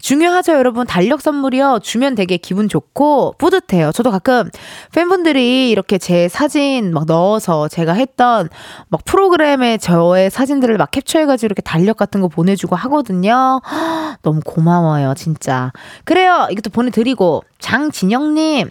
[0.00, 0.86] 중요하죠, 여러분.
[0.86, 1.80] 달력 선물이요.
[1.82, 3.92] 주면 되게 기분 좋고 뿌듯해요.
[3.92, 4.48] 저도 가끔
[4.94, 8.48] 팬분들이 이렇게 제 사진 막 넣어서 제가 했던
[8.88, 13.60] 막 프로그램에 저의 사진들을 막 캡처해가지고 이렇게 달력 같은 거 보내주고 하거든요.
[14.22, 15.72] 너무 고마워요, 진짜.
[16.04, 16.48] 그래요.
[16.50, 17.44] 이것도 보내드리고.
[17.58, 18.70] 장진영님.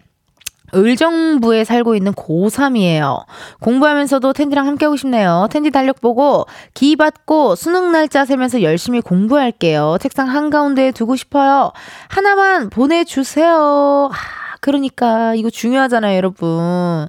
[0.75, 3.23] 을정부에 살고 있는 고3이에요.
[3.61, 5.47] 공부하면서도 텐디랑 함께하고 싶네요.
[5.49, 9.97] 텐디 달력 보고 기 받고 수능 날짜 세면서 열심히 공부할게요.
[10.01, 11.71] 책상 한가운데에 두고 싶어요.
[12.09, 14.09] 하나만 보내주세요.
[14.11, 17.07] 아, 그러니까 이거 중요하잖아요, 여러분.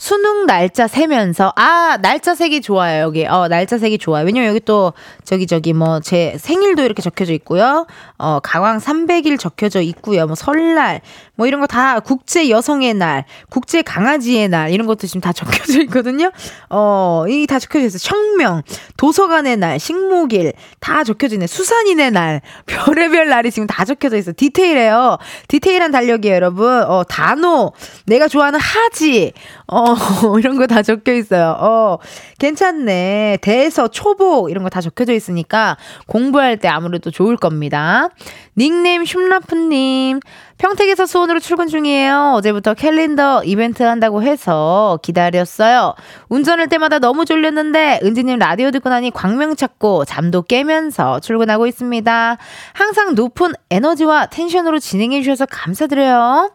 [0.00, 3.26] 수능 날짜 세면서 아 날짜 색이 좋아요 여기.
[3.26, 4.24] 어 날짜 색이 좋아요.
[4.24, 4.94] 왜냐면 여기 또
[5.24, 7.86] 저기 저기 뭐 제 생일도 이렇게 적혀져 있고요.
[8.16, 10.26] 어 가광 300일 적혀져 있고요.
[10.26, 11.02] 뭐 설날
[11.36, 15.82] 뭐 이런 거 다 국제 여성의 날 국제 강아지의 날 이런 것도 지금 다 적혀져
[15.82, 16.32] 있거든요.
[16.70, 18.62] 어 이 다 적혀져 있어 청명
[18.96, 21.46] 도서관의 날 식목일 다 적혀져 있네.
[21.46, 25.18] 수산인의 날 별의별 날이 지금 다 적혀져 있어 디테일해요.
[25.48, 26.66] 디테일한 달력이에요 여러분.
[26.88, 27.72] 어 단어
[28.06, 29.32] 내가 좋아하는 하지.
[29.66, 29.89] 어
[30.38, 31.56] 이런 거 다 적혀 있어요.
[31.58, 31.98] 어,
[32.38, 33.38] 괜찮네.
[33.42, 35.76] 대서, 초복, 이런 거 다 적혀져 있으니까
[36.06, 38.08] 공부할 때 아무래도 좋을 겁니다.
[38.56, 40.20] 닉네임 shum라프님,
[40.58, 42.34] 평택에서 수원으로 출근 중이에요.
[42.36, 45.94] 어제부터 캘린더 이벤트 한다고 해서 기다렸어요.
[46.28, 52.36] 운전할 때마다 너무 졸렸는데, 은지님 라디오 듣고 나니 광명 찾고 잠도 깨면서 출근하고 있습니다.
[52.74, 56.50] 항상 높은 에너지와 텐션으로 진행해 주셔서 감사드려요.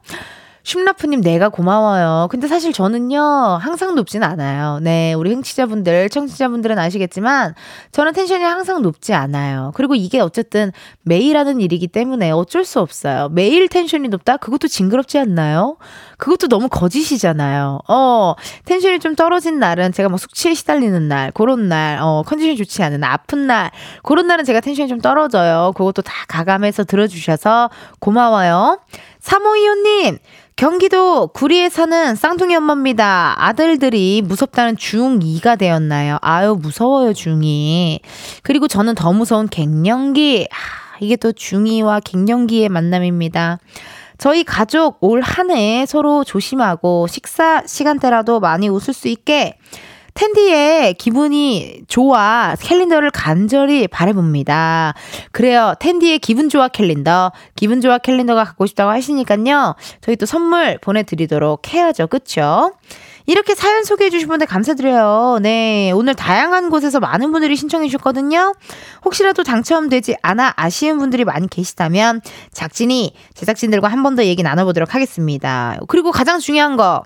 [0.66, 2.28] 쉼라프님 내가 고마워요.
[2.32, 3.22] 근데 사실 저는요,
[3.62, 4.80] 항상 높진 않아요.
[4.82, 7.54] 네, 우리 흥취자분들, 청취자분들은 아시겠지만,
[7.92, 9.72] 저는 텐션이 항상 높지 않아요.
[9.76, 10.72] 그리고 이게 어쨌든
[11.04, 13.30] 매일 하는 일이기 때문에 어쩔 수 없어요.
[13.30, 14.38] 매일 텐션이 높다?
[14.38, 15.78] 그것도 징그럽지 않나요?
[16.18, 17.80] 그것도 너무 거짓이잖아요.
[17.88, 18.36] 어,
[18.66, 23.04] 텐션이 좀 떨어진 날은 제가 뭐 숙취에 시달리는 날, 그런 날, 어, 컨디션이 좋지 않은
[23.04, 23.72] 아픈 날,
[24.04, 25.74] 그런 날은 제가 텐션이 좀 떨어져요.
[25.76, 27.70] 그것도 다 가감해서 들어주셔서
[28.00, 28.80] 고마워요.
[29.22, 30.20] 352호님,
[30.56, 33.36] 경기도 구리에 사는 쌍둥이 엄마입니다.
[33.38, 36.18] 아들들이 무섭다는 중2가 되었나요?
[36.22, 38.00] 아유, 무서워요, 중2.
[38.42, 40.48] 그리고 저는 더 무서운 갱년기.
[40.50, 43.60] 아, 이게 또 중2와 갱년기의 만남입니다.
[44.18, 49.58] 저희 가족 올 한 해 서로 조심하고 식사 시간대라도 많이 웃을 수 있게
[50.14, 54.94] 텐디의 기분이 좋아 캘린더를 간절히 바래봅니다.
[55.34, 55.74] 그래요.
[55.82, 57.34] 텐디의 기분 좋아 캘린더.
[57.58, 59.76] 기분 좋아 캘린더가 갖고 싶다고 하시니까요.
[60.00, 62.08] 저희 또 선물 보내드리도록 해야죠.
[62.08, 62.72] 그쵸?
[63.28, 65.40] 이렇게 사연 소개해 주신 분들 감사드려요.
[65.42, 65.92] 네.
[65.92, 68.54] 오늘 다양한 곳에서 많은 분들이 신청해 주셨거든요.
[69.04, 72.22] 혹시라도 당첨되지 않아 아쉬운 분들이 많이 계시다면
[72.52, 75.78] 작진이 제작진들과 한 번 더 얘기 나눠보도록 하겠습니다.
[75.88, 77.04] 그리고 가장 중요한 거.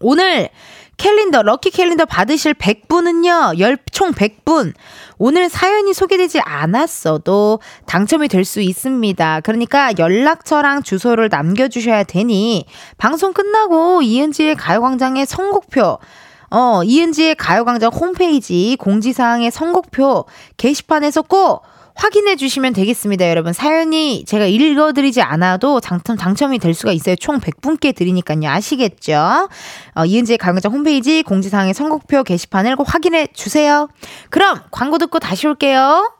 [0.00, 0.50] 오늘
[0.98, 4.74] 캘린더, 럭키 캘린더 받으실 100분은요, 열, 총 100분.
[5.16, 9.40] 오늘 사연이 소개되지 않았어도 당첨이 될 수 있습니다.
[9.40, 12.66] 그러니까 연락처랑 주소를 남겨주셔야 되니,
[12.98, 15.98] 방송 끝나고 이은지의 가요광장의 선곡표,
[16.50, 20.24] 어, 이은지의 가요광장 홈페이지 공지사항의 선곡표
[20.56, 21.62] 게시판에서 꼭
[21.98, 23.52] 확인해 주시면 되겠습니다, 여러분.
[23.52, 27.16] 사연이 제가 읽어드리지 않아도 당첨, 당첨이 될 수가 있어요.
[27.16, 28.48] 총 100분께 드리니까요.
[28.48, 29.48] 아시겠죠?
[29.96, 33.88] 어, 이은지의 가요광장 홈페이지 공지사항의 선곡표 게시판을 꼭 확인해 주세요.
[34.30, 36.12] 그럼 광고 듣고 다시 올게요.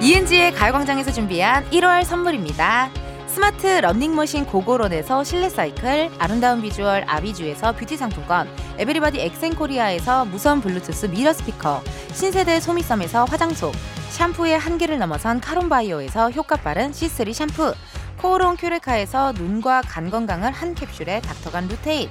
[0.00, 3.01] 이은지의 가요광장에서 준비한 1월 선물입니다.
[3.32, 8.46] 스마트 러닝머신 고고론에서 실내 사이클, 아름다운 비주얼 아비주에서 뷰티 상품권,
[8.76, 11.82] everybody 엑센코리아에서 무선 블루투스 미러 스피커,
[12.12, 13.72] 신세대 소미섬에서 화장솜,
[14.10, 17.74] 샴푸의 한계를 넘어선 카론바이오에서 효과 빠른 C3 샴푸,
[18.18, 22.10] 코오롱 큐레카에서 눈과 간 건강을 한 캡슐에 닥터간 루테인,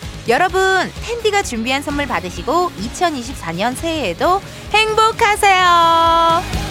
[0.31, 0.61] 여러분,
[1.03, 4.39] 텐디가 준비한 선물 받으시고 2024년 새해에도
[4.73, 6.70] 행복하세요.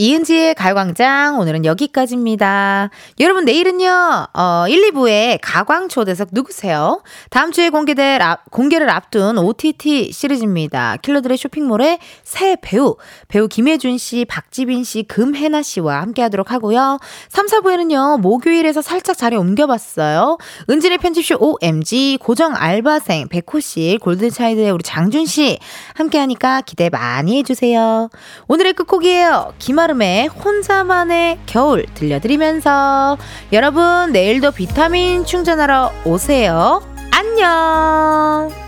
[0.00, 2.88] 이은지의 가요광장 오늘은 여기까지입니다.
[3.18, 7.02] 여러분 내일은요 어, 1, 2부에 가광 초대석 누구세요?
[7.30, 10.98] 다음 주에 공개될 앞, 공개를 앞둔 OTT 시리즈입니다.
[11.02, 12.94] 킬러들의 쇼핑몰의 새 배우
[13.26, 17.00] 배우 김혜준 씨, 박지빈 씨, 금혜나 씨와 함께하도록 하고요.
[17.30, 20.38] 3, 4부에는요 목요일에서 살짝 자리 옮겨봤어요.
[20.70, 25.58] 은진의 편집쇼 OMG 고정 알바생 백호 씨, 골든차이드의 우리 장준 씨
[25.94, 28.10] 함께하니까 기대 많이 해주세요.
[28.46, 29.54] 오늘의 끝곡이에요.
[29.58, 33.16] 김아 한여름의 혼자만의 겨울 들려드리면서
[33.52, 36.82] 여러분 내일도 비타민 충전하러 오세요.
[37.10, 38.67] 안녕!